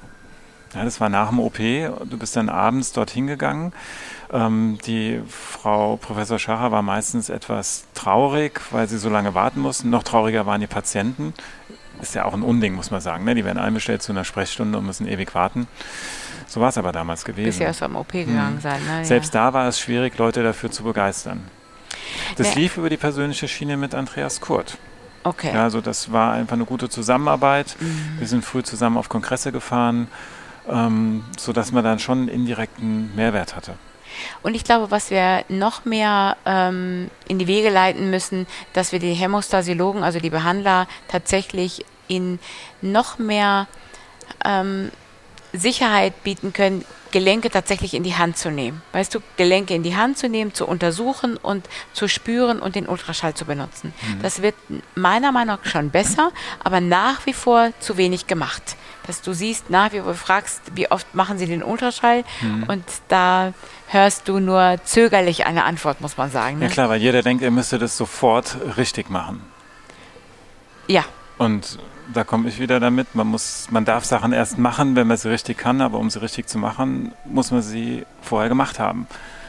Ja, 0.75 0.83
das 0.83 1.01
war 1.01 1.09
nach 1.09 1.29
dem 1.29 1.39
OP, 1.39 1.57
du 1.57 2.17
bist 2.19 2.35
dann 2.35 2.47
abends 2.47 2.91
dorthin 2.91 3.25
gegangen. 3.25 3.73
Ähm, 4.31 4.77
die 4.85 5.19
Frau 5.27 5.97
Professor 5.97 6.37
Schacher 6.37 6.71
war 6.71 6.83
meistens 6.83 7.29
etwas 7.29 7.85
traurig, 7.95 8.61
weil 8.69 8.87
sie 8.87 8.99
so 8.99 9.09
lange 9.09 9.33
warten 9.33 9.61
mussten. 9.61 9.89
Noch 9.89 10.03
trauriger 10.03 10.45
waren 10.45 10.61
die 10.61 10.67
Patienten. 10.67 11.33
Ist 12.01 12.15
ja 12.15 12.25
auch 12.25 12.33
ein 12.33 12.43
Unding, 12.43 12.75
muss 12.75 12.91
man 12.91 13.01
sagen. 13.01 13.25
Ne? 13.25 13.35
Die 13.35 13.45
werden 13.45 13.57
einbestellt 13.57 14.01
zu 14.01 14.11
einer 14.11 14.23
Sprechstunde 14.23 14.77
und 14.77 14.85
müssen 14.85 15.07
ewig 15.07 15.33
warten. 15.35 15.67
So 16.47 16.61
war 16.61 16.69
es 16.69 16.77
aber 16.77 16.91
damals 16.91 17.25
gewesen. 17.25 17.45
Bis 17.45 17.59
ihr 17.59 17.67
erst 17.67 17.83
am 17.83 17.95
OP 17.95 18.11
gegangen 18.11 18.55
mhm. 18.55 18.61
seid. 18.61 18.81
Ne? 18.85 19.05
Selbst 19.05 19.33
ja. 19.33 19.45
da 19.45 19.53
war 19.53 19.67
es 19.67 19.79
schwierig, 19.79 20.17
Leute 20.17 20.41
dafür 20.43 20.71
zu 20.71 20.83
begeistern. 20.83 21.41
Das 22.37 22.55
ne. 22.55 22.61
lief 22.61 22.77
über 22.77 22.89
die 22.89 22.97
persönliche 22.97 23.47
Schiene 23.47 23.77
mit 23.77 23.93
Andreas 23.93 24.41
Kurt. 24.41 24.77
Okay. 25.23 25.51
Ja, 25.53 25.63
also 25.63 25.81
das 25.81 26.11
war 26.11 26.33
einfach 26.33 26.53
eine 26.53 26.65
gute 26.65 26.89
Zusammenarbeit. 26.89 27.75
Mhm. 27.79 28.19
Wir 28.19 28.27
sind 28.27 28.45
früh 28.45 28.63
zusammen 28.63 28.97
auf 28.97 29.09
Kongresse 29.09 29.51
gefahren, 29.51 30.07
ähm, 30.67 31.23
sodass 31.37 31.71
man 31.71 31.83
dann 31.83 31.99
schon 31.99 32.19
einen 32.19 32.27
indirekten 32.29 33.15
Mehrwert 33.15 33.55
hatte. 33.55 33.75
Und 34.41 34.55
ich 34.55 34.63
glaube, 34.63 34.91
was 34.91 35.11
wir 35.11 35.43
noch 35.49 35.85
mehr 35.85 36.37
ähm, 36.45 37.09
in 37.27 37.39
die 37.39 37.47
Wege 37.47 37.69
leiten 37.69 38.09
müssen, 38.09 38.47
dass 38.73 38.91
wir 38.91 38.99
die 38.99 39.13
Hämostasiologen, 39.13 40.03
also 40.03 40.19
die 40.19 40.29
Behandler, 40.29 40.87
tatsächlich 41.07 41.85
in 42.07 42.39
noch 42.81 43.19
mehr 43.19 43.67
ähm, 44.45 44.91
Sicherheit 45.53 46.23
bieten 46.23 46.53
können, 46.53 46.85
Gelenke 47.11 47.49
tatsächlich 47.49 47.93
in 47.93 48.03
die 48.03 48.15
Hand 48.15 48.37
zu 48.37 48.51
nehmen. 48.51 48.81
Weißt 48.91 49.13
du, 49.15 49.19
Gelenke 49.37 49.73
in 49.73 49.83
die 49.83 49.95
Hand 49.95 50.17
zu 50.17 50.29
nehmen, 50.29 50.53
zu 50.53 50.67
untersuchen 50.67 51.37
und 51.37 51.67
zu 51.93 52.07
spüren 52.07 52.59
und 52.59 52.75
den 52.75 52.87
Ultraschall 52.87 53.33
zu 53.33 53.45
benutzen. 53.45 53.93
Mhm. 54.01 54.21
Das 54.21 54.41
wird 54.41 54.55
meiner 54.95 55.31
Meinung 55.31 55.57
nach 55.63 55.65
schon 55.65 55.89
besser, 55.89 56.31
aber 56.63 56.81
nach 56.81 57.25
wie 57.25 57.33
vor 57.33 57.71
zu 57.79 57.97
wenig 57.97 58.27
gemacht. 58.27 58.75
Dass 59.07 59.21
du 59.21 59.33
siehst, 59.33 59.71
nach 59.71 59.91
wie 59.91 60.01
vor 60.01 60.13
fragst, 60.13 60.61
wie 60.75 60.91
oft 60.91 61.15
machen 61.15 61.39
sie 61.39 61.47
den 61.47 61.63
Ultraschall 61.63 62.23
mhm. 62.41 62.63
und 62.67 62.83
da 63.07 63.53
hörst 63.87 64.27
du 64.27 64.39
nur 64.39 64.79
zögerlich 64.83 65.47
eine 65.47 65.63
Antwort, 65.63 66.01
muss 66.01 66.15
man 66.15 66.29
sagen. 66.29 66.59
Ne? 66.59 66.65
Ja 66.65 66.71
klar, 66.71 66.89
weil 66.89 67.01
jeder 67.01 67.23
denkt, 67.23 67.41
er 67.41 67.49
müsste 67.49 67.79
das 67.79 67.97
sofort 67.97 68.57
richtig 68.77 69.09
machen. 69.09 69.41
Ja. 70.87 71.05
Und 71.39 71.79
da 72.13 72.23
komme 72.23 72.49
ich 72.49 72.59
wieder 72.59 72.79
damit. 72.79 73.15
Man 73.15 73.27
muss, 73.27 73.67
man 73.71 73.85
darf 73.85 74.03
Sachen 74.03 74.33
erst 74.33 74.57
machen, 74.57 74.95
wenn 74.95 75.07
man 75.07 75.17
sie 75.17 75.29
richtig 75.29 75.57
kann, 75.57 75.81
aber 75.81 75.97
um 75.97 76.09
sie 76.09 76.21
richtig 76.21 76.47
zu 76.47 76.59
machen, 76.59 77.13
muss 77.25 77.49
man 77.49 77.61
sie 77.61 78.05
vorher 78.21 78.49
gemacht 78.49 78.77
haben. 78.77 79.07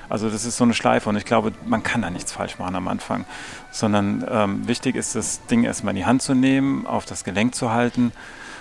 Also 0.08 0.30
das 0.30 0.44
ist 0.44 0.56
so 0.56 0.64
eine 0.64 0.74
Schleife 0.74 1.08
und 1.08 1.16
ich 1.16 1.24
glaube, 1.24 1.52
man 1.66 1.82
kann 1.82 2.02
da 2.02 2.10
nichts 2.10 2.32
falsch 2.32 2.58
machen 2.58 2.76
am 2.76 2.88
Anfang, 2.88 3.24
sondern 3.70 4.24
ähm, 4.28 4.66
wichtig 4.66 4.96
ist, 4.96 5.14
das 5.14 5.46
Ding 5.46 5.64
erstmal 5.64 5.92
in 5.92 5.98
die 5.98 6.06
Hand 6.06 6.22
zu 6.22 6.34
nehmen, 6.34 6.86
auf 6.86 7.06
das 7.06 7.22
Gelenk 7.22 7.54
zu 7.54 7.70
halten 7.70 8.12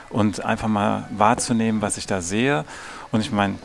und 0.10 0.43
einfach 0.43 0.67
mal 0.67 1.08
wahrzunehmen, 1.12 1.82
was 1.82 1.97
ich 1.97 2.08
da 2.08 2.21
sehe. 2.21 2.65
Und 3.12 3.21
ich 3.21 3.32
meine, 3.32 3.56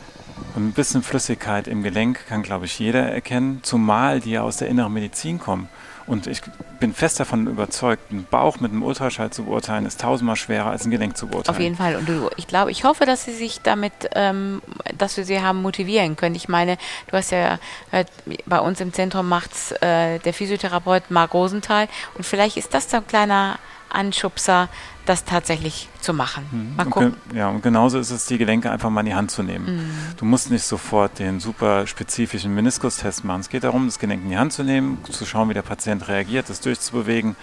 ein 0.55 0.73
bisschen 0.73 1.01
Flüssigkeit 1.03 1.67
im 1.67 1.83
Gelenk 1.83 2.25
kann, 2.27 2.43
glaube 2.43 2.65
ich, 2.65 2.77
jeder 2.77 3.11
erkennen, 3.11 3.59
zumal 3.63 4.19
die 4.19 4.31
ja 4.31 4.41
aus 4.41 4.57
der 4.57 4.67
inneren 4.67 4.93
Medizin 4.93 5.39
kommen. 5.39 5.69
Und 6.07 6.27
ich 6.27 6.41
bin 6.79 6.93
fest 6.93 7.19
davon 7.19 7.47
überzeugt, 7.47 8.11
einen 8.11 8.25
Bauch 8.25 8.59
mit 8.59 8.71
einem 8.71 8.83
Ultraschall 8.83 9.31
zu 9.31 9.45
beurteilen, 9.45 9.85
ist 9.85 10.01
tausendmal 10.01 10.35
schwerer 10.35 10.67
als 10.67 10.85
ein 10.85 10.91
Gelenk 10.91 11.17
zu 11.17 11.27
beurteilen. 11.27 11.55
Auf 11.55 11.61
jeden 11.61 11.75
Fall. 11.75 11.95
Und 11.95 12.07
du, 12.07 12.29
ich 12.37 12.45
glaube, 12.47 12.69
ich 12.69 12.83
hoffe, 12.83 13.05
dass 13.05 13.25
Sie 13.25 13.33
sich 13.33 13.61
damit, 13.61 13.93
ähm, 14.13 14.61
dass 14.97 15.17
wir 15.17 15.25
Sie 15.25 15.41
haben 15.41 15.61
motivieren 15.61 16.15
können. 16.15 16.35
Ich 16.35 16.47
meine, 16.47 16.77
du 17.07 17.17
hast 17.17 17.31
ja 17.31 17.57
äh, 17.91 18.05
bei 18.45 18.59
uns 18.59 18.79
im 18.81 18.93
Zentrum 18.93 19.27
macht's 19.27 19.71
äh, 19.81 20.19
der 20.19 20.33
Physiotherapeut 20.33 21.09
Marc 21.09 21.33
Rosenthal. 21.33 21.87
Und 22.15 22.23
vielleicht 22.23 22.57
ist 22.57 22.73
das 22.73 22.89
so 22.89 22.97
ein 22.97 23.07
kleiner 23.07 23.57
Anschubser, 23.89 24.69
das 25.05 25.23
tatsächlich 25.23 25.89
zu 26.01 26.13
machen. 26.13 26.45
Mhm. 26.51 26.75
Mal 26.75 26.85
gucken. 26.85 27.15
Und 27.29 27.35
ja, 27.35 27.49
und 27.49 27.61
genauso 27.61 27.99
ist 27.99 28.11
es, 28.11 28.25
die 28.25 28.37
Gelenke 28.37 28.71
einfach 28.71 28.89
mal 28.89 29.01
in 29.01 29.07
die 29.07 29.15
Hand 29.15 29.31
zu 29.31 29.43
nehmen. 29.43 29.65
Mhm. 29.65 29.91
Du 30.17 30.25
musst 30.25 30.51
nicht 30.51 30.63
sofort 30.63 31.19
den 31.19 31.39
super 31.39 31.87
spezifischen 31.87 32.53
Meniskus-Test 32.55 33.23
machen. 33.23 33.41
Es 33.41 33.49
geht 33.49 33.63
darum, 33.63 33.85
das 33.85 33.99
Gelenk 33.99 34.23
in 34.23 34.29
die 34.29 34.37
Hand 34.37 34.53
zu 34.53 34.63
nehmen, 34.63 34.97
zu 35.09 35.25
schauen, 35.25 35.49
wie 35.49 35.53
der 35.53 35.61
Patient 35.61 36.07
reagiert, 36.07 36.49
das 36.49 36.61
durchzubewegen, 36.61 37.35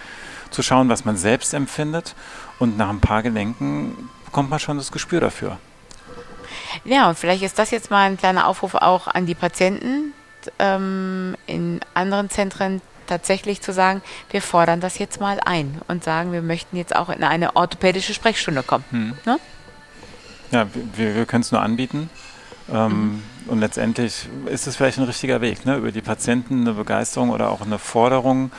zu 0.49 0.61
schauen, 0.61 0.89
was 0.89 1.05
man 1.05 1.17
selbst 1.17 1.53
empfindet. 1.53 2.15
Und 2.59 2.77
nach 2.77 2.89
ein 2.89 2.99
paar 2.99 3.23
Gelenken 3.23 4.09
bekommt 4.25 4.49
man 4.49 4.59
schon 4.59 4.77
das 4.77 4.91
Gespür 4.91 5.21
dafür. 5.21 5.57
Ja, 6.85 7.09
und 7.09 7.17
vielleicht 7.17 7.43
ist 7.43 7.59
das 7.59 7.71
jetzt 7.71 7.91
mal 7.91 8.09
ein 8.09 8.17
kleiner 8.17 8.47
Aufruf 8.47 8.75
auch 8.75 9.07
an 9.07 9.25
die 9.25 9.35
Patienten 9.35 10.13
ähm, 10.59 11.35
in 11.45 11.79
anderen 11.93 12.29
Zentren 12.29 12.81
tatsächlich 13.07 13.61
zu 13.61 13.73
sagen, 13.73 14.01
wir 14.29 14.41
fordern 14.41 14.79
das 14.79 14.97
jetzt 14.97 15.19
mal 15.19 15.39
ein 15.39 15.81
und 15.87 16.03
sagen, 16.03 16.31
wir 16.31 16.41
möchten 16.41 16.77
jetzt 16.77 16.95
auch 16.95 17.09
in 17.09 17.23
eine 17.23 17.55
orthopädische 17.55 18.13
Sprechstunde 18.13 18.63
kommen. 18.63 18.85
Hm. 18.91 19.13
Ne? 19.25 19.39
Ja, 20.51 20.67
wir, 20.95 21.15
wir 21.15 21.25
können 21.25 21.41
es 21.41 21.51
nur 21.51 21.61
anbieten. 21.61 22.09
Ähm, 22.71 22.91
mhm. 22.91 23.23
Und 23.47 23.59
letztendlich 23.59 24.29
ist 24.45 24.67
es 24.67 24.77
vielleicht 24.77 24.97
ein 24.97 25.03
richtiger 25.03 25.41
Weg, 25.41 25.65
ne? 25.65 25.77
über 25.77 25.91
die 25.91 26.01
Patienten 26.01 26.61
eine 26.61 26.73
Begeisterung 26.73 27.29
oder 27.29 27.49
auch 27.49 27.61
eine 27.61 27.77
Forderung 27.77 28.51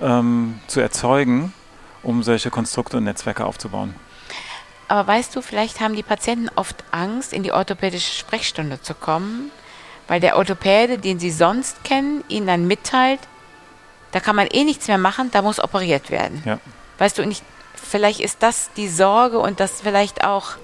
ähm, 0.00 0.60
zu 0.66 0.80
erzeugen, 0.80 1.52
um 2.02 2.22
solche 2.22 2.50
Konstrukte 2.50 2.98
und 2.98 3.04
Netzwerke 3.04 3.44
aufzubauen. 3.44 3.94
Aber 4.88 5.06
weißt 5.06 5.34
du, 5.36 5.42
vielleicht 5.42 5.80
haben 5.80 5.94
die 5.94 6.02
Patienten 6.02 6.48
oft 6.56 6.84
Angst, 6.90 7.32
in 7.32 7.42
die 7.42 7.52
orthopädische 7.52 8.12
Sprechstunde 8.12 8.80
zu 8.82 8.94
kommen, 8.94 9.50
weil 10.08 10.20
der 10.20 10.36
Orthopäde, 10.36 10.98
den 10.98 11.20
sie 11.20 11.30
sonst 11.30 11.84
kennen, 11.84 12.24
ihnen 12.28 12.46
dann 12.48 12.66
mitteilt, 12.66 13.20
da 14.12 14.20
kann 14.20 14.36
man 14.36 14.48
eh 14.48 14.64
nichts 14.64 14.88
mehr 14.88 14.98
machen, 14.98 15.30
da 15.30 15.42
muss 15.42 15.62
operiert 15.62 16.10
werden. 16.10 16.42
Ja. 16.44 16.58
Weißt 16.98 17.18
du, 17.18 17.26
nicht, 17.26 17.42
vielleicht 17.74 18.20
ist 18.20 18.42
das 18.42 18.70
die 18.76 18.88
Sorge 18.88 19.38
und 19.38 19.60
das 19.60 19.80
vielleicht 19.80 20.24
auch 20.24 20.56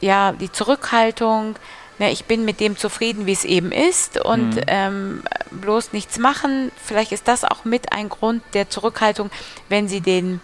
ja 0.00 0.32
die 0.32 0.50
Zurückhaltung. 0.50 1.56
Ne, 1.98 2.10
ich 2.10 2.24
bin 2.24 2.44
mit 2.44 2.58
dem 2.58 2.76
zufrieden, 2.76 3.26
wie 3.26 3.32
es 3.32 3.44
eben 3.44 3.70
ist 3.70 4.20
und 4.20 4.56
mhm. 4.56 4.62
ähm, 4.66 5.22
bloß 5.52 5.92
nichts 5.92 6.18
machen. 6.18 6.72
Vielleicht 6.82 7.12
ist 7.12 7.28
das 7.28 7.44
auch 7.44 7.64
mit 7.64 7.92
ein 7.92 8.08
Grund 8.08 8.42
der 8.52 8.68
Zurückhaltung, 8.68 9.30
wenn 9.68 9.86
sie 9.86 10.00
den 10.00 10.40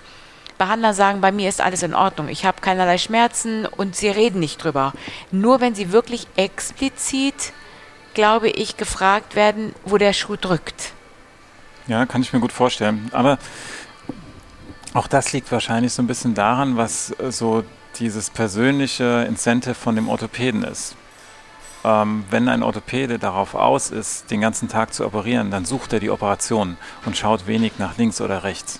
Behandler 0.58 0.94
sagen, 0.94 1.22
bei 1.22 1.32
mir 1.32 1.48
ist 1.48 1.60
alles 1.60 1.82
in 1.82 1.94
Ordnung, 1.94 2.28
ich 2.28 2.44
habe 2.44 2.60
keinerlei 2.60 2.98
Schmerzen 2.98 3.64
und 3.64 3.96
sie 3.96 4.10
reden 4.10 4.40
nicht 4.40 4.62
drüber. 4.62 4.92
Nur 5.32 5.60
wenn 5.62 5.74
sie 5.74 5.90
wirklich 5.90 6.28
explizit, 6.36 7.52
glaube 8.12 8.50
ich, 8.50 8.76
gefragt 8.76 9.34
werden, 9.34 9.74
wo 9.86 9.96
der 9.96 10.12
Schuh 10.12 10.36
drückt. 10.36 10.92
Ja, 11.90 12.06
kann 12.06 12.22
ich 12.22 12.32
mir 12.32 12.38
gut 12.38 12.52
vorstellen. 12.52 13.08
Aber 13.10 13.36
auch 14.94 15.08
das 15.08 15.32
liegt 15.32 15.50
wahrscheinlich 15.50 15.92
so 15.92 16.00
ein 16.00 16.06
bisschen 16.06 16.34
daran, 16.34 16.76
was 16.76 17.12
äh, 17.18 17.32
so 17.32 17.64
dieses 17.98 18.30
persönliche 18.30 19.26
Incentive 19.28 19.74
von 19.74 19.96
dem 19.96 20.08
Orthopäden 20.08 20.62
ist. 20.62 20.94
Ähm, 21.82 22.24
wenn 22.30 22.48
ein 22.48 22.62
Orthopäde 22.62 23.18
darauf 23.18 23.56
aus 23.56 23.90
ist, 23.90 24.30
den 24.30 24.40
ganzen 24.40 24.68
Tag 24.68 24.94
zu 24.94 25.04
operieren, 25.04 25.50
dann 25.50 25.64
sucht 25.64 25.92
er 25.92 25.98
die 25.98 26.10
Operation 26.10 26.76
und 27.06 27.16
schaut 27.16 27.48
wenig 27.48 27.72
nach 27.78 27.98
links 27.98 28.20
oder 28.20 28.44
rechts. 28.44 28.78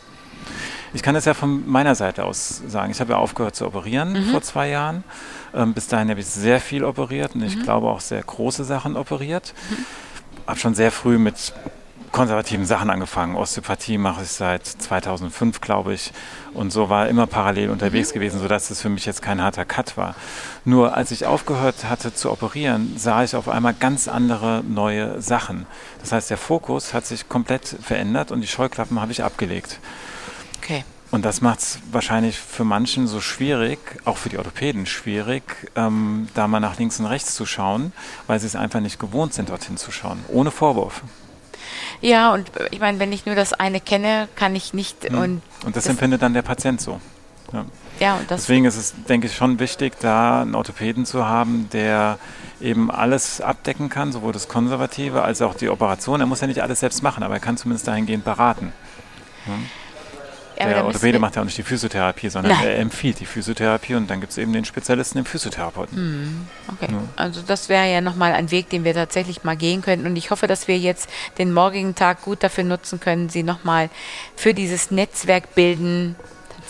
Ich 0.95 1.03
kann 1.03 1.17
das 1.17 1.25
ja 1.25 1.35
von 1.35 1.69
meiner 1.69 1.97
Seite 1.97 2.23
aus 2.25 2.63
sagen. 2.69 2.93
Ich 2.93 3.01
habe 3.01 3.15
ja 3.15 3.19
aufgehört 3.19 3.57
zu 3.57 3.67
operieren 3.67 4.13
mhm. 4.13 4.31
vor 4.31 4.43
zwei 4.43 4.69
Jahren. 4.69 5.03
Ähm, 5.53 5.75
bis 5.75 5.89
dahin 5.89 6.11
habe 6.11 6.21
ich 6.21 6.27
sehr 6.27 6.61
viel 6.61 6.85
operiert 6.85 7.35
und 7.35 7.43
ich 7.43 7.57
mhm. 7.57 7.65
glaube 7.65 7.89
auch 7.89 8.01
sehr 8.01 8.23
große 8.23 8.63
Sachen 8.63 8.97
operiert. 8.97 9.53
Mhm. 9.71 9.85
Habe 10.47 10.61
schon 10.61 10.75
sehr 10.77 10.93
früh 10.93 11.19
mit 11.19 11.53
konservativen 12.13 12.67
Sachen 12.67 12.91
angefangen. 12.91 13.37
Osteopathie 13.37 13.99
mache 13.99 14.23
ich 14.23 14.31
seit 14.31 14.67
2005, 14.67 15.61
glaube 15.61 15.95
ich. 15.95 16.13
Und 16.55 16.73
so 16.73 16.89
war 16.89 17.09
immer 17.09 17.27
parallel 17.27 17.71
unterwegs 17.71 18.11
mhm. 18.11 18.15
gewesen, 18.15 18.41
sodass 18.41 18.71
es 18.71 18.81
für 18.81 18.89
mich 18.89 19.07
jetzt 19.07 19.23
kein 19.23 19.43
harter 19.43 19.65
Cut 19.65 19.97
war. 19.97 20.15
Nur 20.65 20.97
als 20.97 21.11
ich 21.11 21.27
aufgehört 21.27 21.85
hatte 21.85 22.13
zu 22.13 22.31
operieren, 22.31 22.95
sah 22.97 23.23
ich 23.23 23.37
auf 23.37 23.49
einmal 23.49 23.75
ganz 23.75 24.09
andere 24.09 24.63
neue 24.67 25.21
Sachen. 25.23 25.67
Das 26.01 26.13
heißt, 26.13 26.31
der 26.31 26.39
Fokus 26.39 26.95
hat 26.95 27.07
sich 27.07 27.29
komplett 27.29 27.77
verändert 27.83 28.33
und 28.33 28.41
die 28.41 28.49
Scheuklappen 28.49 29.01
habe 29.01 29.13
ich 29.13 29.23
abgelegt. 29.23 29.79
Okay. 30.59 30.85
Und 31.11 31.25
das 31.25 31.41
macht 31.41 31.59
es 31.59 31.79
wahrscheinlich 31.91 32.39
für 32.39 32.63
manchen 32.63 33.09
so 33.09 33.21
schwierig, 33.21 33.81
auch 34.05 34.17
für 34.17 34.29
die 34.29 34.39
Orthopäden 34.39 34.87
schwierig, 34.87 35.43
ähm, 35.75 36.29
da 36.35 36.47
mal 36.47 36.61
nach 36.61 36.79
links 36.79 37.01
und 37.01 37.07
rechts 37.07 37.35
zu 37.35 37.47
schauen, 37.47 37.93
weil 38.29 38.39
sie 38.39 38.47
es 38.47 38.55
einfach 38.55 38.81
nicht 38.81 39.01
gewohnt 39.01 39.35
sind, 39.35 39.49
dorthin 39.49 39.77
zu 39.77 39.91
schauen. 39.91 40.21
Ohne 40.29 40.53
Vorwurf. 40.53 41.03
Ja, 42.01 42.33
und 42.33 42.51
ich 42.71 42.81
meine, 42.81 42.99
wenn 42.99 43.13
ich 43.13 43.27
nur 43.27 43.35
das 43.35 43.53
eine 43.53 43.81
kenne, 43.81 44.29
kann 44.35 44.55
ich 44.57 44.73
nicht. 44.73 45.05
Hm. 45.05 45.19
Und, 45.19 45.43
und 45.65 45.77
das, 45.77 45.85
das, 45.85 45.87
empfindet 45.89 46.23
dann 46.23 46.35
der 46.35 46.43
Patient 46.43 46.81
so. 46.81 47.01
Ja. 47.53 47.65
ja 47.99 48.21
Deswegen 48.29 48.65
ist 48.65 48.77
es, 48.77 48.95
denke 49.09 49.27
ich, 49.27 49.35
schon 49.35 49.59
wichtig, 49.59 49.95
da 50.01 50.43
einen 50.43 50.55
Orthopäden 50.55 51.05
zu 51.05 51.27
haben, 51.27 51.69
der 51.73 52.19
eben 52.61 52.91
alles 52.91 53.41
abdecken 53.41 53.89
kann, 53.89 54.13
sowohl 54.13 54.33
das 54.33 54.49
Konservative 54.49 55.23
als 55.23 55.43
auch 55.43 55.55
die 55.55 55.69
Operation. 55.69 56.21
Er 56.21 56.27
muss 56.27 56.41
ja 56.41 56.47
nicht 56.47 56.63
alles 56.63 56.81
selbst 56.81 57.03
machen, 57.03 57.23
aber 57.23 57.35
er 57.35 57.41
kann 57.41 57.57
zumindest 57.57 57.89
dahingehend 57.89 58.25
beraten. 58.25 58.73
Ja. 59.47 59.55
Ja, 60.61 60.75
der 60.75 60.85
Orthopäde 60.85 61.19
macht 61.19 61.37
ja 61.37 61.43
auch 61.43 61.47
nicht 61.47 61.59
die 61.59 61.63
Physiotherapie, 61.63 62.29
sondern 62.29 62.53
Nein. 62.53 62.67
er 62.67 62.79
empfiehlt 62.79 63.21
die 63.21 63.27
Physiotherapie 63.27 63.95
und 63.95 64.09
dann 64.11 64.21
gibt 64.21 64.33
es 64.33 64.39
eben 64.39 64.53
den 64.53 64.65
Spezialisten, 64.65 65.19
den 65.19 65.25
Physiotherapeuten. 65.25 65.97
Hm, 65.97 66.47
okay, 66.69 66.93
ja. 66.93 67.03
also 67.17 67.41
das 67.47 67.69
wäre 67.69 67.91
ja 67.91 68.01
nochmal 68.01 68.33
ein 68.33 68.51
Weg, 68.51 68.71
den 68.71 68.85
wir 68.85 68.95
tatsächlich 68.95 69.43
mal 69.45 69.57
gehen 69.57 69.83
könnten 69.83 70.07
und 70.07 70.17
ich 70.17 70.31
hoffe, 70.31 70.47
dass 70.47 70.69
wir 70.69 70.79
jetzt 70.79 71.09
den 71.39 71.53
morgigen 71.53 71.95
Tag 71.95 72.23
gut 72.23 72.43
dafür 72.43 72.65
nutzen 72.65 73.01
können, 73.01 73.29
Sie 73.29 73.43
nochmal 73.43 73.91
für 74.37 74.55
dieses 74.55 74.91
Netzwerk 74.91 75.55
bilden 75.55 76.17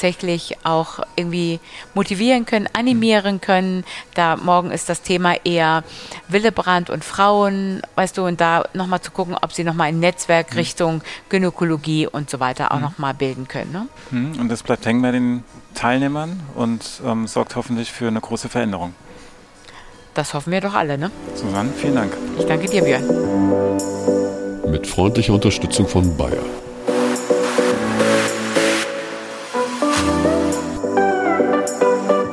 tatsächlich 0.00 0.56
auch 0.64 1.00
irgendwie 1.14 1.60
motivieren 1.92 2.46
können, 2.46 2.66
animieren 2.72 3.42
können. 3.42 3.84
Da 4.14 4.36
morgen 4.36 4.70
ist 4.70 4.88
das 4.88 5.02
Thema 5.02 5.34
eher 5.44 5.84
Willebrand 6.28 6.88
und 6.88 7.04
Frauen, 7.04 7.82
weißt 7.96 8.16
du, 8.16 8.24
und 8.24 8.40
da 8.40 8.64
nochmal 8.72 9.02
zu 9.02 9.10
gucken, 9.10 9.36
ob 9.40 9.52
sie 9.52 9.62
nochmal 9.62 9.88
ein 9.88 10.00
Netzwerk 10.00 10.52
mhm. 10.52 10.58
Richtung 10.58 11.02
Gynäkologie 11.28 12.06
und 12.06 12.30
so 12.30 12.40
weiter 12.40 12.72
auch 12.72 12.76
mhm. 12.76 12.82
nochmal 12.82 13.12
bilden 13.12 13.46
können. 13.46 13.72
Ne? 13.72 13.88
Mhm. 14.10 14.40
Und 14.40 14.48
das 14.48 14.62
bleibt 14.62 14.86
hängen 14.86 15.02
bei 15.02 15.10
den 15.10 15.44
Teilnehmern 15.74 16.40
und 16.54 16.82
ähm, 17.04 17.26
sorgt 17.26 17.54
hoffentlich 17.56 17.92
für 17.92 18.08
eine 18.08 18.22
große 18.22 18.48
Veränderung. 18.48 18.94
Das 20.14 20.32
hoffen 20.32 20.50
wir 20.50 20.62
doch 20.62 20.74
alle, 20.74 20.96
ne? 20.96 21.10
Susanne, 21.34 21.70
vielen 21.76 21.94
Dank. 21.94 22.16
Ich 22.38 22.46
danke 22.46 22.68
dir, 22.68 22.82
Björn. 22.82 23.04
Mit 24.68 24.86
freundlicher 24.86 25.34
Unterstützung 25.34 25.86
von 25.86 26.16
Bayer. 26.16 26.42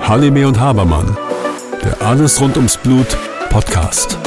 Halime 0.08 0.48
und 0.48 0.58
Habermann, 0.58 1.17
der 1.84 2.02
Alles 2.02 2.39
rund 2.39 2.56
ums 2.56 2.78
Blut 2.78 3.17
Podcast. 3.50 4.17